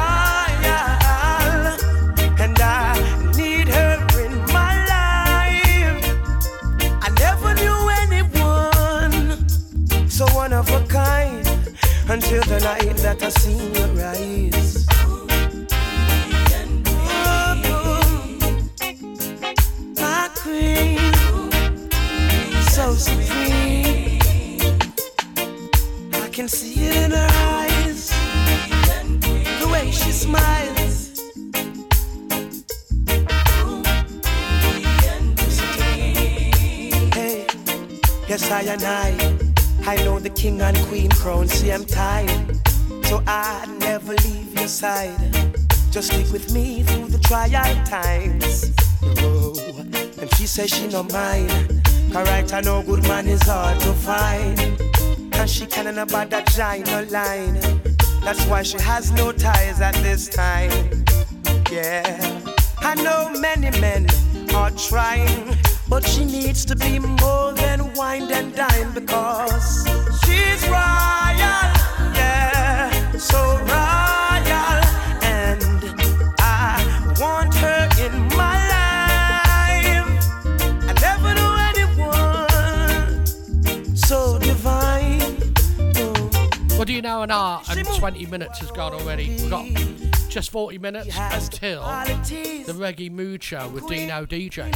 Of 10.61 10.69
a 10.73 10.87
kind 10.87 11.47
until 12.07 12.43
the 12.43 12.59
night 12.59 12.95
that 12.97 13.23
I 13.23 13.29
seen 13.29 13.73
your 13.73 14.05
eyes. 14.05 14.85
my 19.99 20.29
queen, 20.35 20.99
so 22.75 22.93
supreme. 22.93 24.19
I 26.13 26.29
can 26.31 26.47
see 26.47 26.85
it 26.85 26.95
in 27.05 27.11
her 27.11 27.29
eyes, 27.57 28.09
the 29.61 29.67
way 29.73 29.89
she 29.89 30.11
smiles. 30.11 30.95
Hey, 37.15 37.47
yes 38.27 38.51
I 38.51 38.61
and 38.61 38.83
I, 38.83 39.30
I 39.83 39.95
know 40.03 40.19
the 40.19 40.29
king 40.29 40.61
and 40.61 40.77
queen 40.87 41.09
crown. 41.09 41.47
See 41.47 41.71
I'm 41.71 41.85
tired, 41.85 42.57
so 43.05 43.23
I 43.27 43.65
never 43.79 44.13
leave 44.13 44.53
your 44.57 44.67
side. 44.67 45.17
Just 45.91 46.11
stick 46.11 46.31
with 46.31 46.53
me 46.53 46.83
through 46.83 47.07
the 47.07 47.19
trial 47.19 47.85
times. 47.85 48.73
Oh, 49.03 49.53
and 50.19 50.35
she 50.35 50.45
says 50.45 50.69
she 50.69 50.87
no 50.87 51.03
mind. 51.03 51.81
Alright, 52.15 52.53
I 52.53 52.61
know 52.61 52.83
good 52.83 53.03
man 53.07 53.27
is 53.27 53.41
hard 53.43 53.79
to 53.81 53.93
find. 53.93 54.59
And 55.33 55.49
she 55.49 55.65
can't 55.65 55.97
about 55.97 56.29
that 56.29 56.47
giant 56.47 57.11
line. 57.11 57.59
That's 58.23 58.45
why 58.45 58.63
she 58.63 58.77
has 58.79 59.11
no 59.11 59.31
ties 59.31 59.81
at 59.81 59.95
this 59.95 60.27
time. 60.27 60.71
Yeah, 61.71 62.41
I 62.79 62.95
know 62.95 63.31
many 63.39 63.71
men 63.79 64.07
are 64.53 64.71
trying, 64.71 65.57
but 65.87 66.05
she 66.05 66.25
needs 66.25 66.65
to 66.65 66.75
be 66.75 66.99
more 66.99 67.53
than 67.53 67.70
wine 68.01 68.31
and 68.31 68.55
dine 68.55 68.91
because 68.95 69.85
she's 70.21 70.63
royal. 70.67 71.67
Yeah, 72.17 72.89
so 73.11 73.39
royal. 73.59 74.81
And 75.21 75.61
I 76.39 76.81
want 77.19 77.53
her 77.63 77.87
in 78.03 78.13
my 78.29 78.57
life. 78.73 80.09
I 80.89 80.93
never 81.07 81.31
knew 81.37 81.53
anyone 81.71 83.25
so 83.95 84.39
divine. 84.39 85.37
What 86.77 86.87
do 86.87 86.93
you 86.93 87.03
know? 87.03 87.21
An 87.21 87.29
hour 87.29 87.61
and 87.69 87.85
20 87.85 88.25
minutes 88.25 88.57
has 88.61 88.71
gone 88.71 88.93
already. 88.93 89.29
We've 89.29 89.49
got 89.51 89.67
just 90.27 90.49
40 90.49 90.79
minutes 90.79 91.15
until 91.15 91.83
the 91.83 92.73
Reggae 92.73 93.11
Mood 93.11 93.43
Show 93.43 93.67
with 93.67 93.85
Dino 93.87 94.25
DJ. 94.25 94.75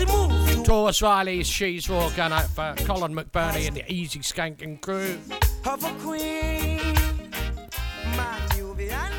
she 0.00 0.06
moves. 0.06 0.68
Tarrus 0.68 1.02
Riley's 1.02 1.46
She's 1.46 1.88
Raw 1.88 2.08
going 2.10 2.32
out 2.32 2.48
for 2.48 2.74
Colin 2.84 3.14
McBurney 3.14 3.66
and 3.66 3.76
the 3.76 3.92
Easy 3.92 4.20
Skanking 4.20 4.80
crew. 4.80 5.18
of 5.66 5.84
a 5.84 5.92
queen. 6.00 6.78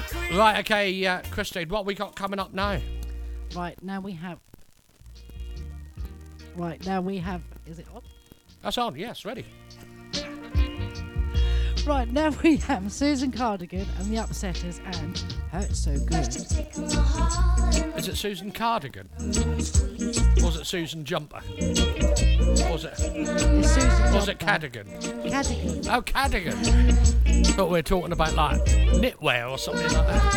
Queen. 0.09 0.37
Right, 0.37 0.59
okay, 0.59 1.05
uh, 1.05 1.21
Christine, 1.31 1.69
what 1.69 1.85
we 1.85 1.93
got 1.93 2.15
coming 2.15 2.39
up 2.39 2.53
now? 2.53 2.79
Right, 3.55 3.81
now 3.83 3.99
we 3.99 4.13
have. 4.13 4.39
Right, 6.55 6.85
now 6.85 7.01
we 7.01 7.17
have. 7.17 7.41
Is 7.65 7.79
it 7.79 7.87
on? 7.93 8.01
That's 8.61 8.77
on, 8.77 8.95
yes, 8.95 9.25
ready. 9.25 9.45
Right, 11.85 12.11
now 12.11 12.33
we 12.43 12.57
have 12.57 12.91
Susan 12.91 13.31
Cardigan 13.31 13.87
and 13.99 14.11
the 14.11 14.17
Upsetters 14.17 14.79
and 14.99 15.40
Hurt 15.51 15.75
So 15.75 15.97
Good. 15.99 16.27
Is 17.97 18.07
it 18.07 18.15
Susan 18.15 18.51
Cardigan? 18.51 19.09
Was 20.41 20.55
it 20.55 20.65
Susan 20.65 21.03
Jumper? 21.03 21.41
Was 21.59 22.85
it? 22.85 22.93
It's 22.97 23.73
Susan 23.73 24.13
Was 24.13 24.29
it 24.29 24.39
Jumper. 24.39 24.45
Cadogan? 24.45 24.87
Cadogan. 25.29 25.87
Oh, 25.89 26.01
Cadogan. 26.01 26.55
Thought 27.47 27.67
we 27.67 27.73
were 27.73 27.81
talking 27.81 28.13
about 28.13 28.33
like 28.35 28.63
knitwear 28.63 29.51
or 29.51 29.57
something 29.57 29.91
like 29.91 30.07
that. 30.07 30.31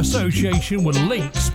Association 0.00 0.82
with 0.82 0.96
Links 1.02 1.50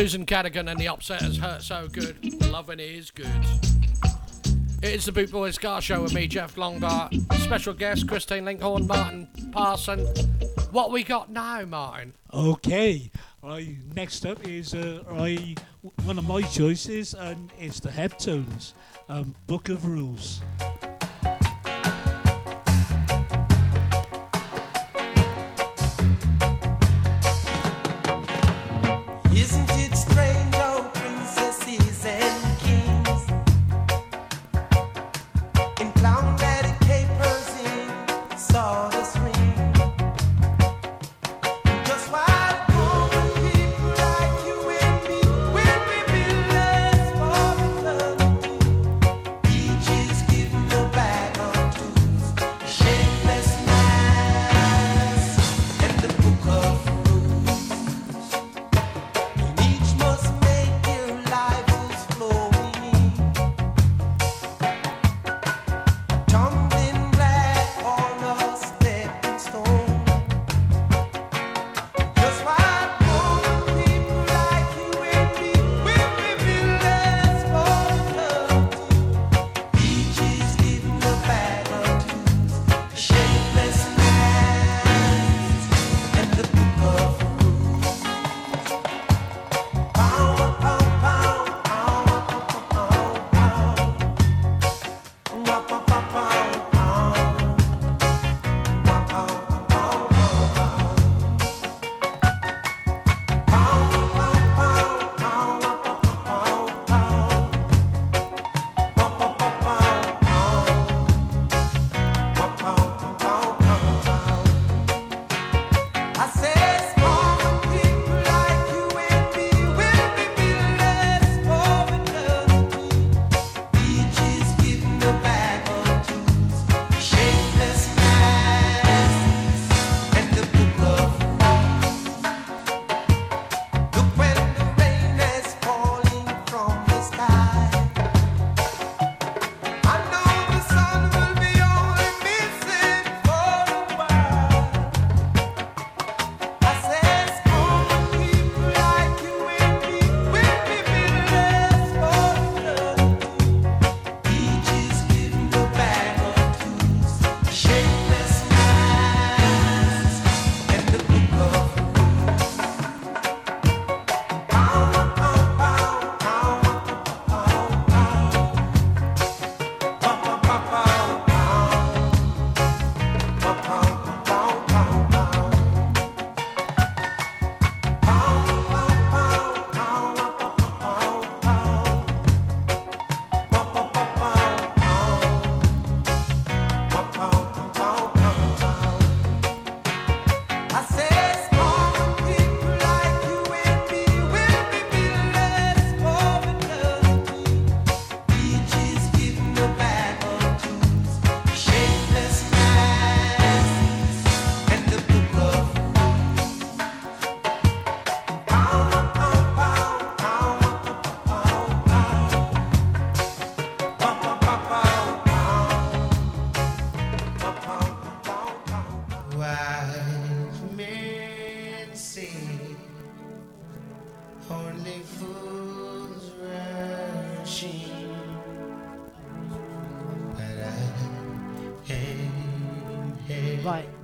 Susan 0.00 0.24
Cadogan 0.24 0.68
and 0.68 0.80
the 0.80 0.86
Upsetters 0.86 1.36
hurt 1.36 1.60
so 1.60 1.86
good. 1.86 2.42
Loving 2.50 2.80
is 2.80 3.10
good. 3.10 3.26
It 4.82 4.94
is 4.94 5.04
the 5.04 5.12
Boot 5.12 5.30
Boy 5.30 5.50
Ska 5.50 5.78
Show 5.82 6.02
with 6.02 6.14
me, 6.14 6.26
Jeff 6.26 6.54
Longbart. 6.54 7.12
Special 7.42 7.74
guest 7.74 8.08
Christine 8.08 8.46
Linkhorn, 8.46 8.86
Martin 8.86 9.28
Parson. 9.52 10.06
What 10.70 10.90
we 10.90 11.04
got 11.04 11.30
now, 11.30 11.66
Martin? 11.66 12.14
Okay, 12.32 13.10
I 13.44 13.76
next 13.94 14.24
up 14.24 14.48
is 14.48 14.72
uh, 14.72 15.02
I 15.10 15.54
one 16.04 16.16
of 16.16 16.26
my 16.26 16.40
choices, 16.40 17.12
and 17.12 17.52
it's 17.58 17.78
the 17.78 17.90
Heptones, 17.90 18.72
um, 19.10 19.34
Book 19.46 19.68
of 19.68 19.84
Rules. 19.84 20.40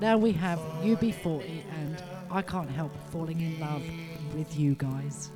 Now 0.07 0.17
we 0.17 0.31
have 0.31 0.61
UB40 0.85 1.65
and 1.81 2.01
I 2.31 2.41
can't 2.41 2.71
help 2.71 2.93
falling 3.11 3.41
in 3.41 3.59
love 3.59 3.83
with 4.37 4.57
you 4.57 4.77
guys. 4.77 5.31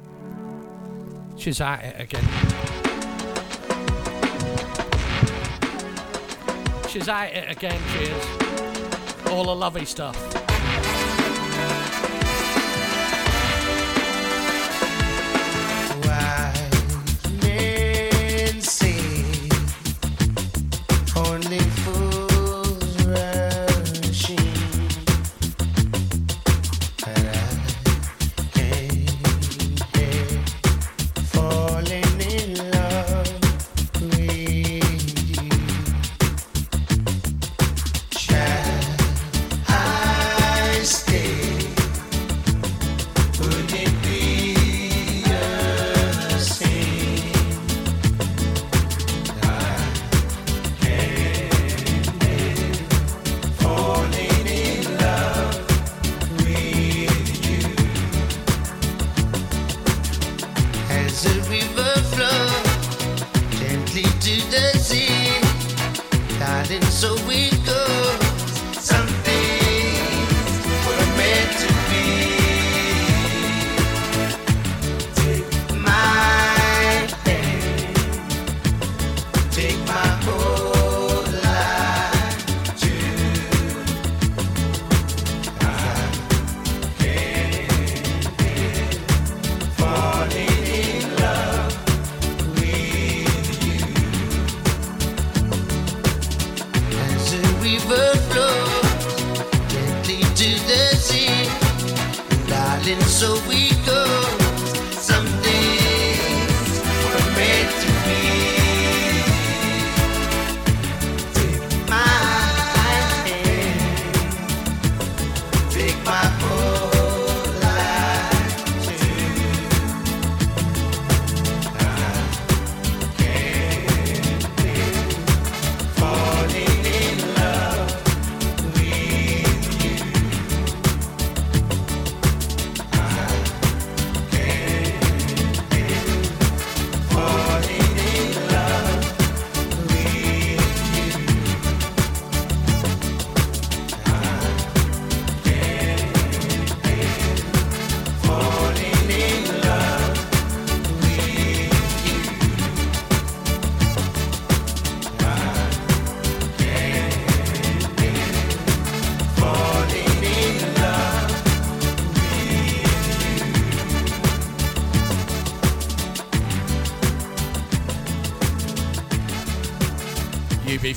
She's 1.36 1.60
at 1.60 1.84
it 1.86 2.00
again. 2.00 2.24
She's 6.88 7.08
at 7.08 7.34
it 7.34 7.50
again, 7.50 7.80
she 7.92 8.04
is. 8.04 9.26
All 9.32 9.42
the 9.42 9.56
lovey 9.56 9.84
stuff. 9.84 10.39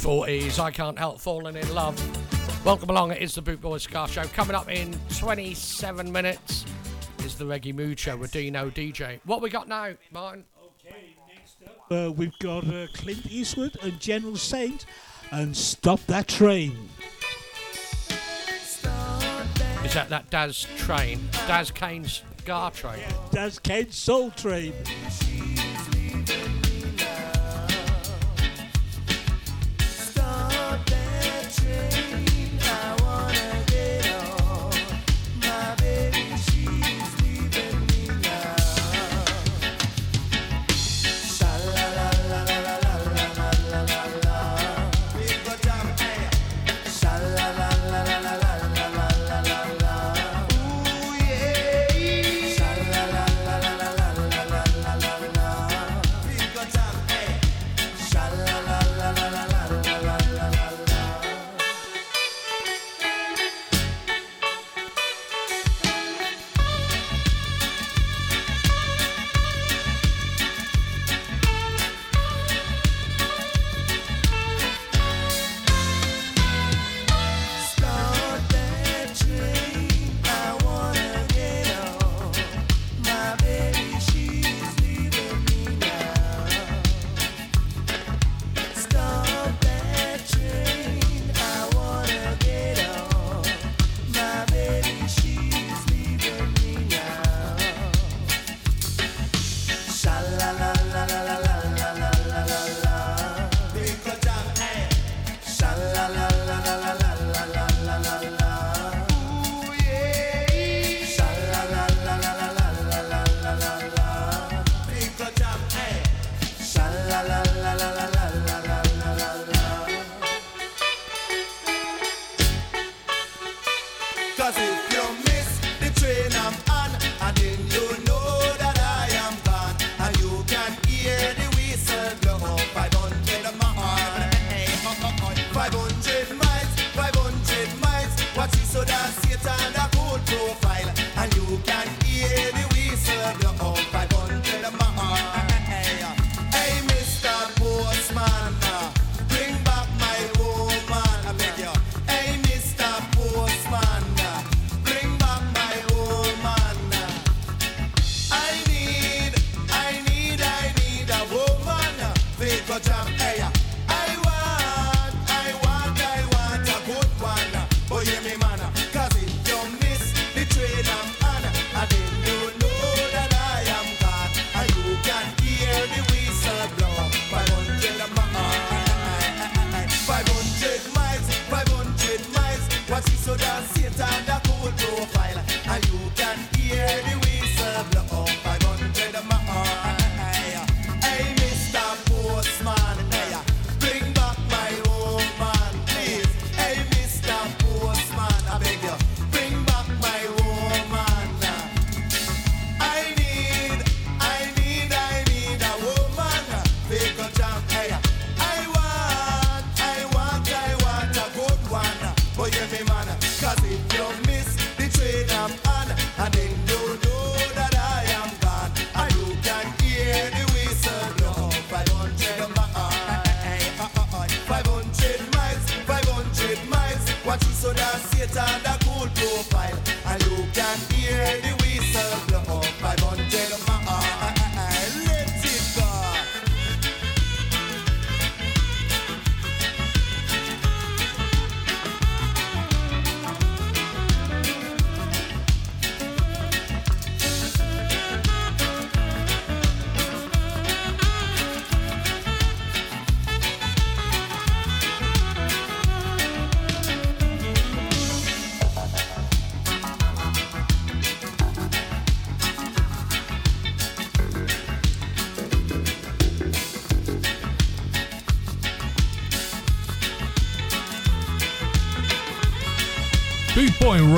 UB40s, 0.03 0.59
I 0.59 0.69
can't 0.69 0.99
help 0.99 1.21
falling 1.21 1.55
in 1.55 1.73
love. 1.73 1.95
Welcome 2.65 2.89
along, 2.89 3.11
it 3.11 3.21
is 3.21 3.35
the 3.35 3.41
Boot 3.41 3.61
Boy 3.61 3.77
Ska 3.77 4.05
Show. 4.09 4.23
Coming 4.25 4.53
up 4.53 4.69
in 4.69 4.93
27 5.17 6.11
minutes 6.11 6.65
is 7.19 7.37
the 7.37 7.45
Reggae 7.45 7.73
Mood 7.73 7.97
Show 7.97 8.17
with 8.17 8.33
Dino 8.33 8.69
DJ. 8.69 9.21
What 9.23 9.41
we 9.41 9.49
got 9.49 9.69
now, 9.69 9.93
Martin? 10.11 10.43
Okay, 10.61 11.15
next 11.33 11.55
up 11.65 11.89
uh, 11.89 12.11
we've 12.11 12.37
got 12.39 12.67
uh, 12.67 12.87
Clint 12.93 13.25
Eastwood 13.31 13.77
and 13.81 13.97
General 14.01 14.35
Saint 14.35 14.85
and 15.31 15.55
Stop 15.55 16.01
That 16.07 16.27
Train. 16.27 16.89
Is 19.85 19.93
that 19.93 20.09
that 20.09 20.29
Daz 20.29 20.67
train? 20.75 21.29
Daz 21.47 21.71
Kane's 21.71 22.23
Gar 22.43 22.71
train? 22.71 22.99
Daz 23.31 23.57
Kane's 23.57 23.95
Soul 23.95 24.31
Train. 24.31 24.73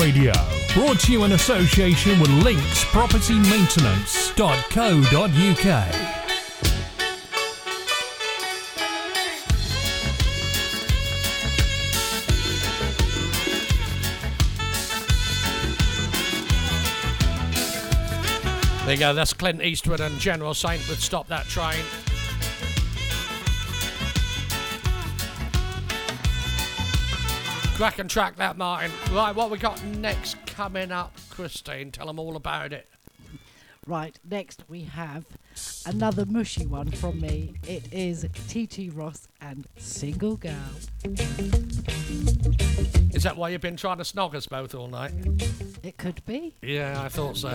Radio. 0.06 0.32
Brought 0.72 1.00
to 1.00 1.10
you 1.10 1.24
in 1.24 1.32
association 1.32 2.20
with 2.20 2.30
Links 2.44 2.84
Property 2.84 3.40
Maintenance.co.uk. 3.40 4.36
There 18.84 18.94
you 18.94 19.00
go, 19.00 19.12
that's 19.12 19.32
Clint 19.32 19.60
Eastwood 19.60 19.98
and 19.98 20.16
General 20.20 20.54
Saint 20.54 20.88
would 20.88 21.00
stop 21.00 21.26
that 21.26 21.46
train. 21.46 21.82
Crack 27.76 27.98
and 27.98 28.08
track 28.08 28.36
that, 28.36 28.56
Martin. 28.56 28.90
Right, 29.12 29.36
what 29.36 29.50
we 29.50 29.58
got 29.58 29.84
next 29.84 30.38
coming 30.46 30.90
up, 30.90 31.12
Christine? 31.28 31.92
Tell 31.92 32.06
them 32.06 32.18
all 32.18 32.34
about 32.34 32.72
it. 32.72 32.88
Right, 33.86 34.18
next 34.28 34.64
we 34.66 34.84
have 34.84 35.26
another 35.84 36.24
mushy 36.24 36.64
one 36.64 36.90
from 36.90 37.20
me. 37.20 37.52
It 37.68 37.92
is 37.92 38.24
TT 38.48 38.90
Ross 38.94 39.28
and 39.42 39.66
Single 39.76 40.38
Girl. 40.38 40.54
Is 43.14 43.22
that 43.24 43.34
why 43.36 43.50
you've 43.50 43.60
been 43.60 43.76
trying 43.76 43.98
to 43.98 44.04
snog 44.04 44.34
us 44.34 44.46
both 44.46 44.74
all 44.74 44.88
night? 44.88 45.12
It 45.82 45.98
could 45.98 46.24
be. 46.24 46.54
Yeah, 46.62 47.02
I 47.02 47.10
thought 47.10 47.36
so. 47.36 47.50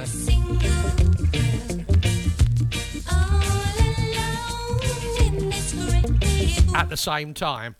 At 6.75 6.89
the 6.89 6.97
same 6.97 7.33
time. 7.33 7.75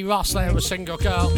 Ross 0.00 0.32
there 0.32 0.54
with 0.54 0.64
Single 0.64 0.96
Girl. 0.96 1.28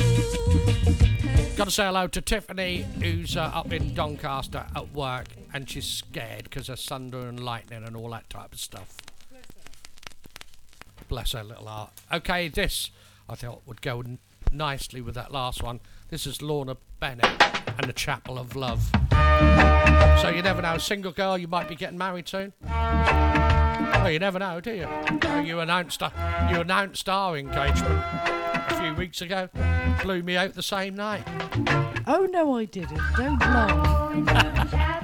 Got 1.56 1.64
to 1.64 1.70
say 1.72 1.86
hello 1.86 2.06
to 2.06 2.20
Tiffany, 2.20 2.86
who's 3.02 3.36
uh, 3.36 3.50
up 3.52 3.72
in 3.72 3.94
Doncaster 3.94 4.64
at 4.76 4.92
work, 4.92 5.26
and 5.52 5.68
she's 5.68 5.86
scared 5.86 6.44
because 6.44 6.68
of 6.68 6.78
thunder 6.78 7.26
and 7.26 7.40
lightning 7.40 7.82
and 7.82 7.96
all 7.96 8.10
that 8.10 8.30
type 8.30 8.52
of 8.52 8.60
stuff. 8.60 8.96
Bless 11.08 11.32
her 11.32 11.42
little 11.42 11.66
heart. 11.66 11.90
Okay, 12.12 12.46
this 12.46 12.92
I 13.28 13.34
thought 13.34 13.62
would 13.66 13.82
go 13.82 14.00
n- 14.00 14.20
nicely 14.52 15.00
with 15.00 15.16
that 15.16 15.32
last 15.32 15.60
one. 15.60 15.80
This 16.10 16.24
is 16.24 16.40
Lorna 16.40 16.76
Bennett 17.00 17.26
and 17.66 17.88
the 17.88 17.92
Chapel 17.92 18.38
of 18.38 18.54
Love. 18.54 18.88
So 20.22 20.28
you 20.28 20.42
never 20.42 20.62
know, 20.62 20.78
single 20.78 21.10
girl, 21.10 21.36
you 21.36 21.48
might 21.48 21.68
be 21.68 21.74
getting 21.74 21.98
married 21.98 22.28
soon. 22.28 22.52
Oh, 22.68 24.06
you 24.08 24.20
never 24.20 24.38
know, 24.38 24.60
do 24.60 24.72
you? 24.72 24.88
You 25.44 25.58
announced 25.58 26.02
a, 26.02 26.12
you 26.52 26.60
announced 26.60 27.08
our 27.08 27.36
engagement 27.36 28.43
a 28.94 28.98
weeks 28.98 29.20
ago. 29.20 29.48
Blew 30.02 30.22
me 30.22 30.36
out 30.36 30.54
the 30.54 30.62
same 30.62 30.94
night. 30.94 31.22
Oh 32.06 32.28
no, 32.30 32.56
I 32.56 32.64
didn't. 32.64 33.00
Don't 33.16 33.40
lie. 33.40 35.00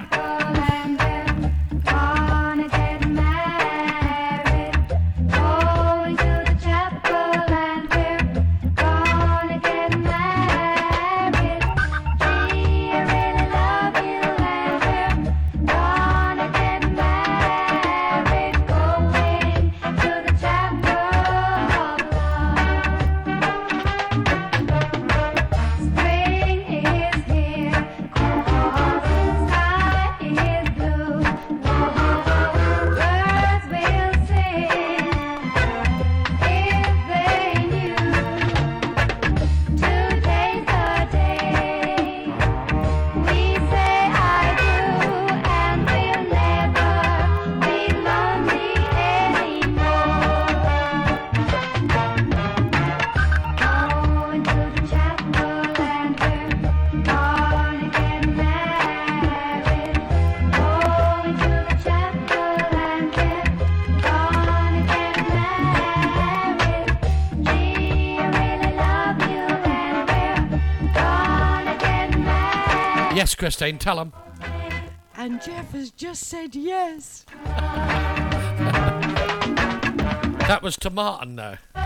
Christine, 73.41 73.77
tell 73.79 73.95
them. 73.95 74.13
And 75.15 75.41
Jeff 75.41 75.71
has 75.71 75.89
just 75.89 76.27
said 76.27 76.55
yes. 76.55 77.25
That 80.47 80.59
was 80.61 80.77
to 80.77 80.91
Martin, 80.91 81.37
though. 81.37 81.55
No, 81.75 81.81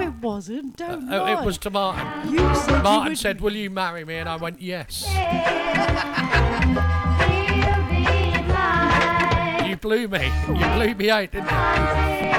it 0.00 0.14
wasn't. 0.20 0.76
Don't 0.76 1.12
uh, 1.12 1.16
Oh, 1.16 1.22
lie. 1.22 1.40
it 1.40 1.44
was 1.44 1.58
to 1.58 1.70
Martin. 1.70 2.32
You 2.32 2.38
said 2.56 2.82
Martin 2.82 3.12
would- 3.12 3.18
said, 3.18 3.40
"Will 3.40 3.54
you 3.54 3.70
marry 3.70 4.04
me?" 4.04 4.16
And 4.16 4.28
I 4.28 4.34
went, 4.36 4.60
"Yes." 4.60 5.06
you 9.68 9.76
blew 9.76 10.08
me. 10.08 10.26
You 10.48 10.66
blew 10.74 10.94
me 10.96 11.08
out, 11.10 11.30
didn't 11.30 11.50
you? 11.50 12.31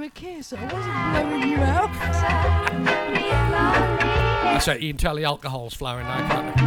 You 0.00 0.06
a 0.06 0.10
kiss. 0.10 0.52
I 0.52 0.62
wasn't 0.62 0.82
blowing 1.28 1.48
you 1.50 1.56
out. 1.58 1.92
That's 4.44 4.68
it. 4.68 4.80
You 4.80 4.92
can 4.92 4.98
tell 4.98 5.16
the 5.16 5.24
alcohol's 5.24 5.74
flowing 5.74 6.04
now, 6.04 6.28
can't 6.28 6.56
you? 6.56 6.64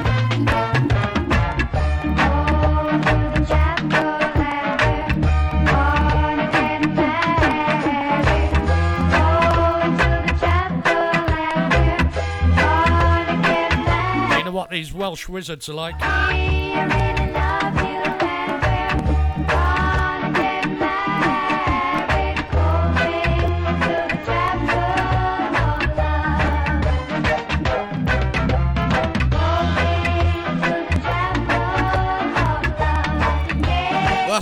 You 14.38 14.44
know 14.46 14.52
what 14.52 14.70
these 14.70 14.94
Welsh 14.94 15.28
wizards 15.28 15.70
are 15.70 15.74
like? 15.74 15.96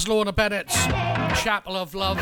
That's 0.01 0.09
Lorna 0.09 0.33
Bennett's 0.33 0.75
Chapel 1.43 1.75
of 1.75 1.93
Love. 1.93 2.17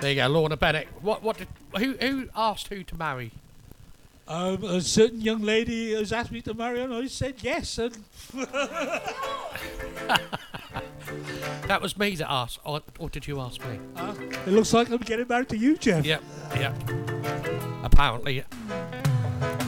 There 0.00 0.10
you 0.10 0.16
go, 0.16 0.26
Lorna 0.26 0.56
Bennett. 0.56 0.88
What? 1.02 1.22
What? 1.22 1.38
Did, 1.38 1.46
who? 1.76 1.92
Who 1.92 2.28
asked 2.34 2.66
who 2.66 2.82
to 2.82 2.96
marry? 2.96 3.30
Um, 4.26 4.64
a 4.64 4.80
certain 4.80 5.20
young 5.20 5.42
lady 5.42 5.92
has 5.94 6.12
asked 6.12 6.32
me 6.32 6.40
to 6.42 6.54
marry 6.54 6.78
her, 6.78 6.84
and 6.84 6.94
I 6.94 7.06
said 7.06 7.36
yes. 7.42 7.78
And 7.78 7.96
That 11.70 11.80
was 11.80 11.96
me 11.96 12.16
that 12.16 12.28
asked, 12.28 12.58
or, 12.64 12.80
or 12.98 13.08
did 13.08 13.28
you 13.28 13.38
ask 13.38 13.64
me? 13.64 13.78
uh, 13.94 14.12
it 14.44 14.48
looks 14.48 14.72
like 14.72 14.90
I'm 14.90 14.96
getting 14.96 15.28
married 15.28 15.50
to 15.50 15.56
you, 15.56 15.76
Jeff. 15.76 16.04
Yep, 16.04 16.20
yep. 16.56 16.74
Apparently. 17.84 18.42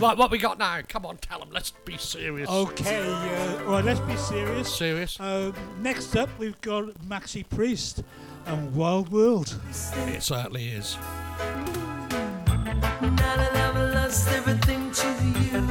Right, 0.00 0.16
what 0.16 0.32
we 0.32 0.38
got 0.38 0.58
now? 0.58 0.80
Come 0.88 1.06
on, 1.06 1.18
tell 1.18 1.38
them. 1.38 1.50
Let's 1.52 1.70
be 1.84 1.96
serious. 1.98 2.50
Okay, 2.50 3.06
uh, 3.06 3.62
right, 3.66 3.84
let's 3.84 4.00
be 4.00 4.16
serious. 4.16 4.74
Serious? 4.74 5.20
Um, 5.20 5.54
next 5.80 6.16
up, 6.16 6.28
we've 6.40 6.60
got 6.60 6.86
Maxi 7.06 7.48
Priest 7.48 8.02
and 8.46 8.74
Wild 8.74 9.12
World. 9.12 9.56
It 10.08 10.24
certainly 10.24 10.70
is. 10.70 10.98
Now 13.00 13.36
that 13.36 13.54
I've 13.54 13.94
lost 13.94 14.26
everything 14.26 14.90
to 14.90 15.06
you, 15.38 15.68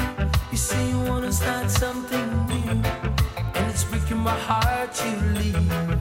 you 0.49 0.57
say 0.57 0.91
you 0.91 0.99
wanna 1.01 1.33
start 1.33 1.69
something 1.69 2.45
new, 2.47 2.69
and 2.69 3.69
it's 3.69 3.83
breaking 3.83 4.19
my 4.19 4.31
heart 4.31 4.93
to 4.93 5.09
leave. 5.33 6.00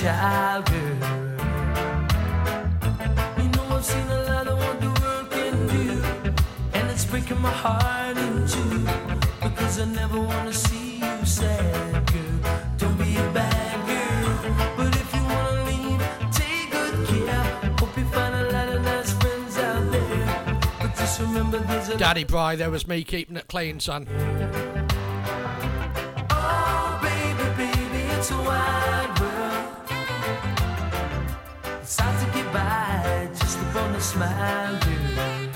you 0.00 0.06
like 0.06 0.14
a 0.14 0.20
child, 0.20 0.64
girl. 0.66 0.80
You 3.38 3.48
know 3.50 3.76
I've 3.76 3.84
seen 3.84 4.08
a 4.08 4.22
lot 4.24 4.48
of 4.48 4.58
what 4.58 4.80
the 4.80 4.88
world 5.00 5.30
can 5.30 5.66
do, 5.68 6.02
and 6.72 6.90
it's 6.90 7.04
breaking 7.04 7.40
my 7.40 7.50
heart 7.50 8.16
in 8.16 8.46
two 8.46 8.86
because 9.42 9.80
I 9.80 9.84
never 9.86 10.20
wanna 10.20 10.52
see 10.52 10.98
you 10.98 11.26
sad, 11.26 12.06
girl. 12.06 12.38
Don't 12.78 12.96
be 12.98 13.16
a 13.16 13.30
bad 13.32 13.86
girl, 13.86 14.38
but 14.76 14.94
if 14.96 15.14
you 15.14 15.22
wanna 15.22 15.64
leave, 15.64 16.02
take 16.32 16.70
good 16.70 17.06
care. 17.08 17.44
Hope 17.78 17.96
you 17.96 18.04
find 18.06 18.34
a 18.34 18.52
lot 18.52 18.68
of 18.68 18.82
nice 18.82 19.12
friends 19.12 19.58
out 19.58 19.90
there, 19.92 20.60
but 20.80 20.96
just 20.96 21.20
remember 21.20 21.58
there's 21.58 21.88
a 21.88 21.96
Daddy 21.96 22.24
Bry, 22.24 22.56
there 22.56 22.70
was 22.70 22.86
me 22.86 23.04
keeping 23.04 23.36
it 23.36 23.48
clean, 23.48 23.80
son. 23.80 24.06
Oh, 26.30 26.98
baby, 27.02 27.44
baby, 27.56 28.02
it's 28.14 28.30
a 28.30 28.36
wide 28.36 28.93
smile, 34.04 34.78
girl. 34.84 35.48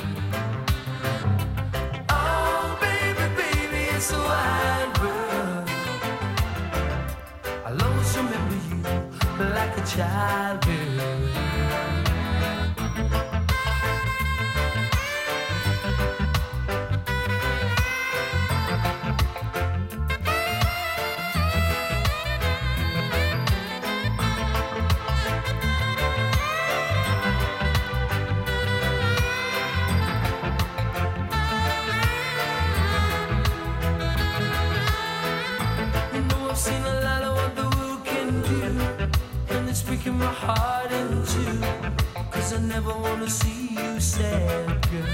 Oh, 2.11 2.79
baby, 2.81 3.27
baby, 3.37 3.83
it's 3.95 4.11
a 4.11 4.19
wide 4.19 4.93
world. 5.01 5.69
I'll 7.67 7.83
always 7.87 8.17
remember 8.17 8.57
you 8.69 8.77
like 9.55 9.77
a 9.77 9.85
child, 9.87 10.65
girl. 10.65 11.98
Breaking 39.99 40.19
my 40.19 40.27
heart 40.27 40.93
in 40.93 41.09
two. 41.27 41.61
Cause 42.31 42.53
I 42.53 42.59
never 42.61 42.93
wanna 42.93 43.29
see 43.29 43.69
you 43.71 44.01
sad, 44.01 44.67
girl. 44.91 45.07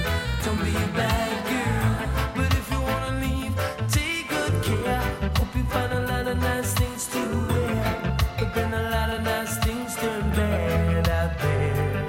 Don't 0.44 0.60
be 0.62 0.70
a 0.70 0.88
bad 0.94 1.36
girl. 1.52 1.96
But 2.36 2.52
if 2.52 2.70
you 2.70 2.80
wanna 2.80 3.20
leave, 3.24 3.54
take 3.88 4.28
good 4.28 4.62
care. 4.62 5.00
Hope 5.38 5.54
you 5.56 5.64
find 5.64 5.92
a 5.92 6.00
lot 6.00 6.26
of 6.26 6.38
nice 6.38 6.74
things 6.74 7.06
to 7.12 7.20
wear. 7.48 8.18
But 8.38 8.54
then 8.54 8.74
a 8.74 8.90
lot 8.90 9.10
of 9.10 9.22
nice 9.22 9.56
things 9.64 9.96
turn 9.96 10.30
bad 10.32 11.08
out 11.08 11.38
there. 11.38 12.06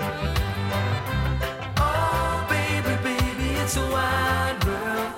Oh, 1.77 2.45
baby, 2.49 2.95
baby, 3.03 3.47
it's 3.61 3.77
a 3.77 3.85
wide 3.95 4.59
world. 4.65 5.13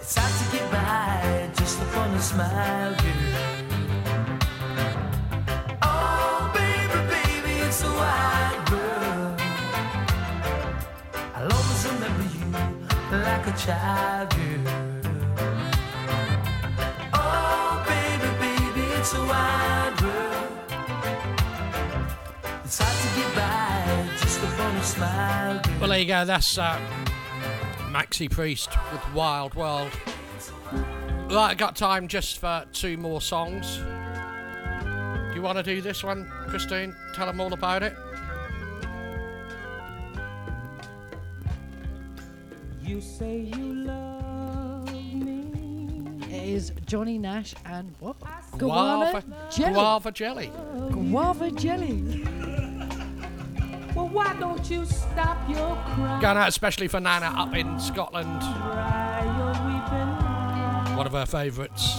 It's 0.00 0.14
hard 0.16 0.34
to 0.40 0.44
get 0.56 0.70
by 0.70 1.50
just 1.54 1.80
upon 1.80 2.10
a 2.10 2.20
smile, 2.20 2.87
Oh. 17.12 17.84
Well, 25.80 25.90
there 25.90 25.98
you 25.98 26.06
go. 26.06 26.24
That's 26.24 26.56
uh, 26.58 26.78
Maxi 27.90 28.30
Priest 28.30 28.70
with 28.92 29.14
Wild 29.14 29.54
World. 29.54 29.90
Right, 31.30 31.50
I 31.50 31.54
got 31.54 31.76
time 31.76 32.08
just 32.08 32.38
for 32.38 32.64
two 32.72 32.96
more 32.96 33.20
songs. 33.20 33.78
Do 33.78 35.34
you 35.34 35.42
want 35.42 35.58
to 35.58 35.62
do 35.62 35.80
this 35.80 36.04
one, 36.04 36.30
Christine? 36.48 36.94
Tell 37.14 37.26
them 37.26 37.40
all 37.40 37.52
about 37.52 37.82
it. 37.82 37.96
You 42.88 43.02
say 43.02 43.40
you 43.40 43.74
love 43.84 44.90
me. 45.12 46.22
It 46.22 46.48
is 46.48 46.72
Johnny 46.86 47.18
Nash 47.18 47.54
and 47.66 47.94
what? 48.00 48.16
Guava 48.56 49.22
jelly. 49.54 49.72
Guava 49.74 50.10
jelly. 50.10 50.50
Guava 50.90 51.50
jelly. 51.50 52.24
Well, 53.94 54.08
why 54.08 54.34
don't 54.40 54.70
you 54.70 54.86
stop 54.86 55.36
your 55.50 55.76
crying? 55.84 56.22
Going 56.22 56.38
out 56.38 56.48
especially 56.48 56.88
for 56.88 56.98
Nana 56.98 57.26
up 57.26 57.54
in 57.54 57.78
Scotland. 57.78 58.40
Dry 58.40 59.22
your 59.36 59.52
weeping. 59.66 60.96
One 60.96 61.06
of 61.06 61.12
her 61.12 61.26
favourites. 61.26 61.94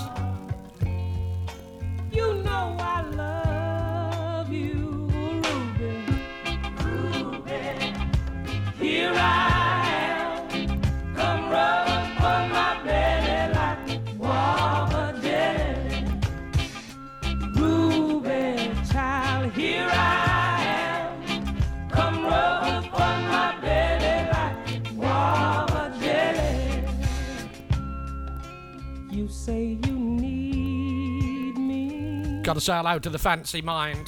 Say 29.49 29.77
you 29.83 29.93
need 29.93 31.57
me. 31.57 32.41
Got 32.43 32.53
to 32.53 32.61
say 32.61 32.73
hello 32.73 32.99
to 32.99 33.09
the 33.09 33.17
fancy 33.17 33.63
mind. 33.63 34.07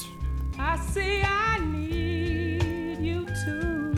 I 0.60 0.78
say 0.94 1.24
I 1.24 1.58
need 1.66 3.00
you 3.00 3.26
too. 3.44 3.94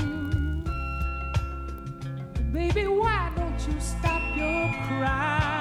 Baby, 2.54 2.88
why 2.88 3.30
don't 3.36 3.60
you 3.68 3.78
stop 3.82 4.24
your 4.38 4.72
crying 4.88 5.53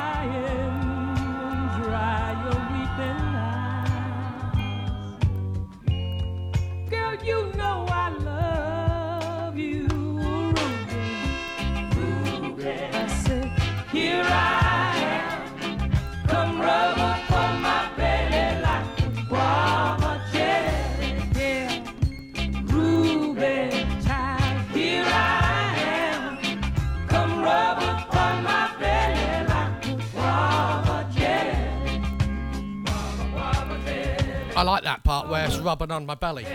I 34.62 34.64
like 34.64 34.84
that 34.84 35.02
part 35.02 35.28
where 35.28 35.44
it's 35.44 35.58
rubbing 35.58 35.90
on 35.90 36.06
my 36.06 36.14
belly. 36.14 36.46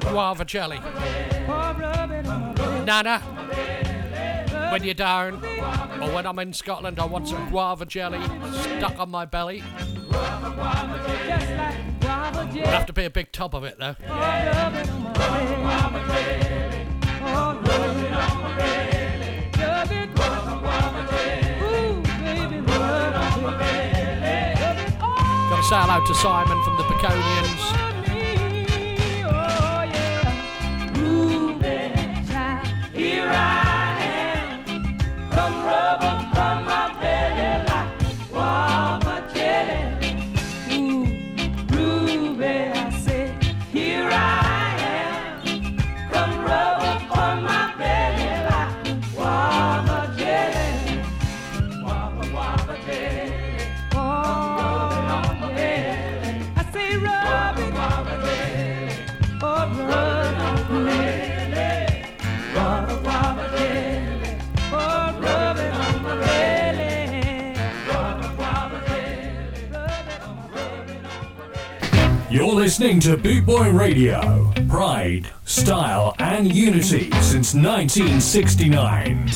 Guava 0.00 0.44
jelly. 0.44 0.78
Nana, 2.84 3.20
when 4.70 4.84
you're 4.84 4.92
down, 4.92 5.36
or 6.02 6.10
when 6.14 6.26
I'm 6.26 6.38
in 6.38 6.52
Scotland, 6.52 7.00
I 7.00 7.06
want 7.06 7.28
some 7.28 7.48
guava 7.48 7.86
jelly 7.86 8.20
stuck 8.76 8.98
on 8.98 9.08
my 9.08 9.24
belly. 9.24 9.62
It'll 12.50 12.66
have 12.66 12.84
to 12.84 12.92
be 12.92 13.06
a 13.06 13.10
big 13.10 13.32
tub 13.32 13.54
of 13.54 13.64
it 13.64 13.78
though. 13.78 13.96
Say 25.70 25.76
hello 25.76 26.04
to 26.04 26.14
Simon 26.16 26.60
from 26.64 26.76
the 26.78 26.82
Baconians. 26.82 27.62
Here 32.92 33.28
I 33.28 34.02
am. 34.18 34.64
My 36.66 36.89
listening 72.60 73.00
to 73.00 73.16
Boot 73.16 73.46
Boy 73.46 73.70
Radio. 73.70 74.52
Pride, 74.68 75.26
style, 75.46 76.14
and 76.18 76.54
unity 76.54 77.10
since 77.22 77.54
1969. 77.54 79.28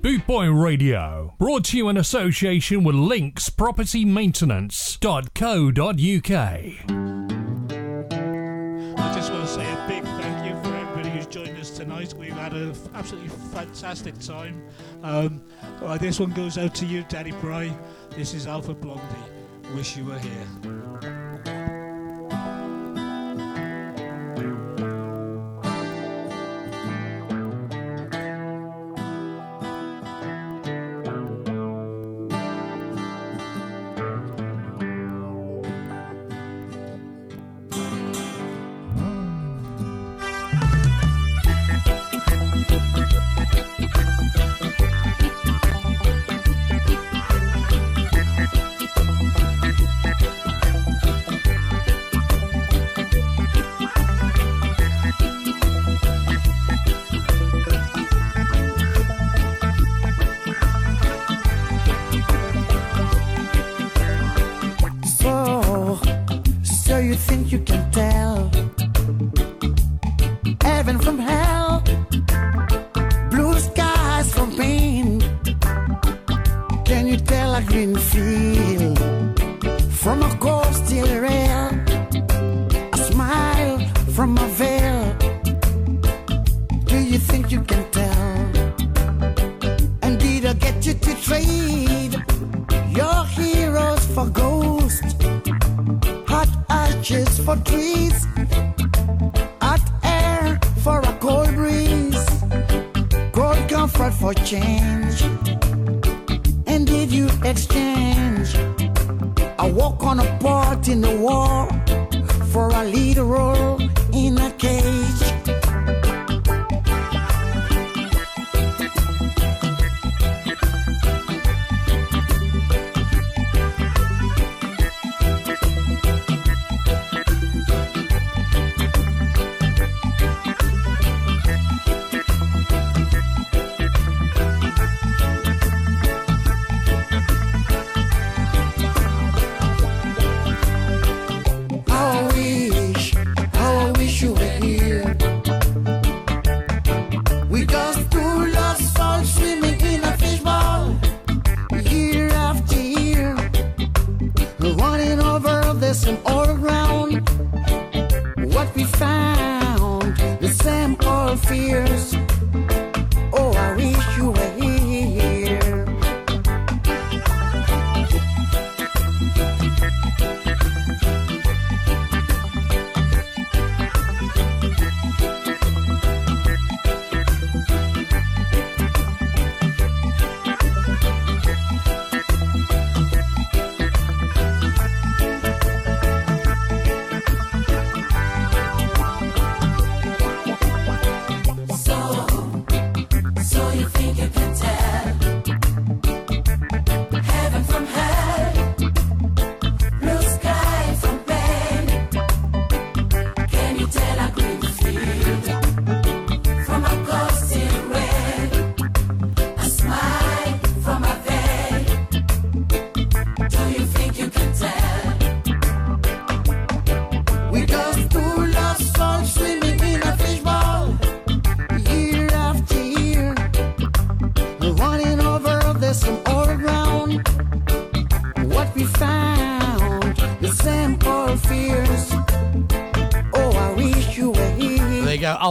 Bootboy 0.00 0.64
Radio, 0.64 1.34
brought 1.38 1.64
to 1.66 1.76
you 1.76 1.88
in 1.90 1.96
association 1.98 2.84
with 2.84 2.94
Links 2.94 3.50
We've 12.14 12.32
had 12.32 12.52
an 12.52 12.74
absolutely 12.94 13.30
fantastic 13.52 14.18
time. 14.18 14.62
Um, 15.02 15.42
all 15.80 15.88
right, 15.88 16.00
this 16.00 16.20
one 16.20 16.30
goes 16.30 16.58
out 16.58 16.74
to 16.76 16.86
you, 16.86 17.04
Daddy 17.08 17.32
Bry. 17.32 17.74
This 18.16 18.34
is 18.34 18.46
Alpha 18.46 18.74
Blondy. 18.74 19.02
Wish 19.74 19.96
you 19.96 20.04
were 20.04 20.18
here. 20.18 20.79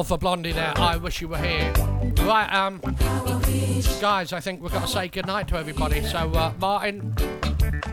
Alpha 0.10 0.22
Blondy 0.22 0.52
there. 0.52 0.73
I 0.76 0.98
wish 0.98 1.22
you 1.22 1.27
were 1.27 1.38
here. 1.38 1.72
Right, 2.22 2.52
um, 2.52 2.80
guys, 4.02 4.34
I 4.34 4.40
think 4.40 4.60
we've 4.60 4.72
got 4.72 4.88
to 4.88 4.88
say 4.88 5.07
goodnight 5.07 5.48
to 5.49 5.56
everybody. 5.56 6.03
So, 6.03 6.31
uh, 6.34 6.52
Martin, 6.60 7.14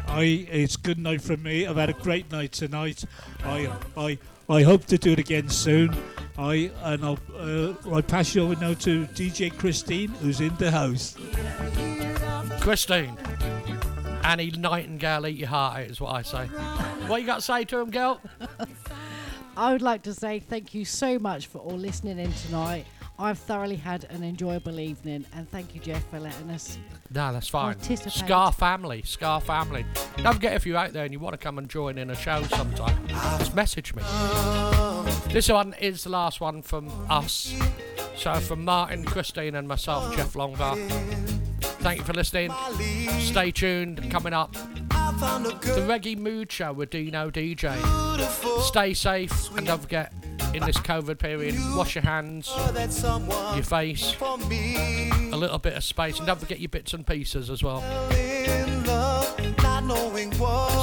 I 0.09 0.47
it's 0.51 0.79
good 0.79 0.99
night 0.99 1.21
from 1.21 1.43
me. 1.43 1.67
I've 1.67 1.77
had 1.77 1.91
a 1.91 1.93
great 1.93 2.33
night 2.33 2.53
tonight. 2.53 3.05
I 3.45 3.71
I 3.99 4.19
I 4.49 4.63
hope 4.63 4.87
to 4.87 4.97
do 4.97 5.13
it 5.13 5.19
again 5.19 5.51
soon. 5.51 5.95
I 6.39 6.71
and 6.85 7.05
I'll 7.05 7.19
uh, 7.39 7.75
I 7.95 8.01
pass 8.01 8.35
you 8.35 8.45
over 8.45 8.57
now 8.59 8.73
to 8.73 9.05
DJ 9.09 9.55
Christine, 9.55 10.09
who's 10.09 10.41
in 10.41 10.57
the 10.57 10.71
house. 10.71 11.19
Christine, 12.63 13.15
Annie 14.25 14.53
Nightingale, 14.53 15.27
eat 15.27 15.37
your 15.37 15.49
heart 15.49 15.81
out, 15.81 15.87
is 15.91 16.01
what 16.01 16.15
I 16.15 16.23
say. 16.23 16.47
what 17.09 17.21
you 17.21 17.27
got 17.27 17.37
to 17.37 17.43
say 17.43 17.67
to 17.67 17.79
him, 17.79 17.91
girl? 17.91 18.23
I 19.57 19.73
would 19.73 19.83
like 19.83 20.03
to 20.03 20.13
say 20.13 20.39
thank 20.39 20.75
you 20.75 20.85
so 20.85 21.19
much 21.19 21.47
for 21.47 21.59
all 21.59 21.79
listening 21.79 22.19
in 22.19 22.33
tonight. 22.33 22.85
I've 23.19 23.39
thoroughly 23.39 23.77
had 23.77 24.05
an 24.11 24.23
enjoyable 24.23 24.79
evening, 24.79 25.25
and 25.35 25.51
thank 25.51 25.75
you, 25.75 25.81
Jeff, 25.81 26.07
for 26.11 26.21
letting 26.21 26.51
us. 26.51 26.79
No, 27.11 27.33
that's 27.33 27.49
fine. 27.49 27.81
Ska 27.81 28.53
family, 28.53 29.01
Ska 29.03 29.41
family. 29.41 29.87
Don't 30.19 30.35
forget 30.35 30.53
if 30.53 30.67
you're 30.67 30.77
out 30.77 30.93
there 30.93 31.05
and 31.05 31.13
you 31.15 31.19
want 31.19 31.33
to 31.33 31.39
come 31.39 31.57
and 31.57 31.67
join 31.67 31.97
in 31.97 32.11
a 32.11 32.15
show 32.15 32.43
sometime, 32.43 33.09
just 33.09 33.55
message 33.55 33.95
me. 33.95 34.03
This 35.29 35.49
one 35.49 35.75
is 35.81 36.05
the 36.05 36.11
last 36.11 36.43
one 36.43 36.61
from 36.61 36.91
us. 37.09 37.55
So 38.17 38.35
from 38.35 38.65
Martin, 38.65 39.05
Christine, 39.05 39.55
and 39.55 39.67
myself, 39.67 40.15
Jeff 40.15 40.35
Longbar. 40.35 40.77
Thank 41.61 42.01
you 42.01 42.05
for 42.05 42.13
listening. 42.13 42.53
Stay 43.21 43.51
tuned. 43.51 44.11
Coming 44.11 44.35
up, 44.35 44.55
the 45.17 45.87
Reggae 45.89 46.19
Mood 46.19 46.53
Show 46.53 46.75
with 46.75 46.91
Dino 46.91 47.31
DJ. 47.31 47.73
Stay 48.63 48.93
safe 48.93 49.33
sweet, 49.33 49.59
and 49.59 49.67
don't 49.67 49.81
forget, 49.81 50.13
in 50.53 50.63
this 50.63 50.77
COVID 50.77 51.19
period, 51.19 51.55
wash 51.75 51.95
your 51.95 52.03
hands, 52.03 52.53
your 53.55 53.63
face, 53.63 54.15
a 54.21 55.37
little 55.37 55.59
bit 55.59 55.73
of 55.73 55.85
space, 55.85 56.19
and 56.19 56.27
don't 56.27 56.39
forget 56.39 56.61
your 56.61 56.69
bits 56.69 56.93
and 56.93 57.07
pieces 57.07 57.49
as 57.49 57.63
well. 57.63 57.83
Love, 58.87 59.41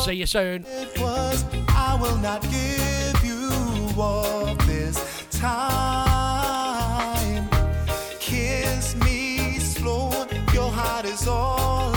See 0.04 0.14
you 0.14 0.26
soon. 0.26 0.64
Was, 0.98 1.46
I 1.70 1.96
will 2.02 2.18
not 2.18 2.42
give 2.44 3.24
you 3.24 3.52
all 3.96 4.56
this 4.66 5.28
time. 5.30 6.58
Kiss 8.20 8.96
me 8.96 9.60
slow, 9.60 10.26
your 10.54 10.72
heart 10.72 11.06
is 11.06 11.28
all. 11.28 11.93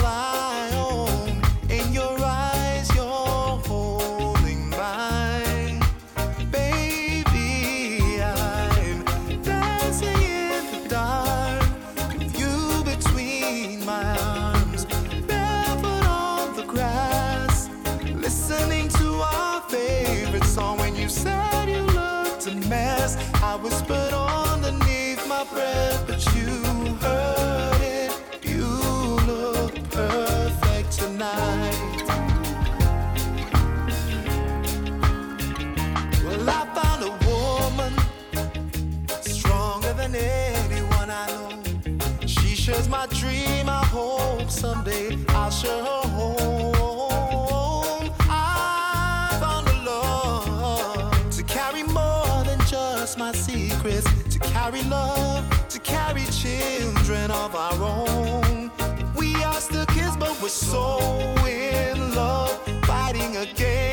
of 57.45 57.55
our 57.55 57.79
own. 57.83 58.71
We 59.15 59.35
are 59.45 59.61
still 59.61 59.87
kids, 59.87 60.17
but 60.17 60.35
we're 60.41 60.49
so 60.49 60.99
in 61.47 62.15
love, 62.15 62.59
fighting 62.85 63.37
again. 63.37 63.86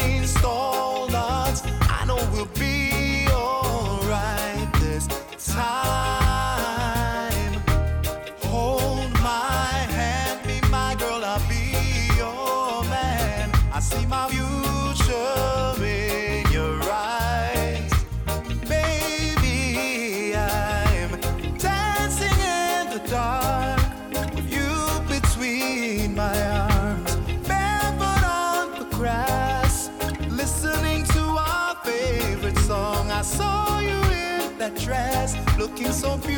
Don't 36.03 36.21
be. 36.27 36.32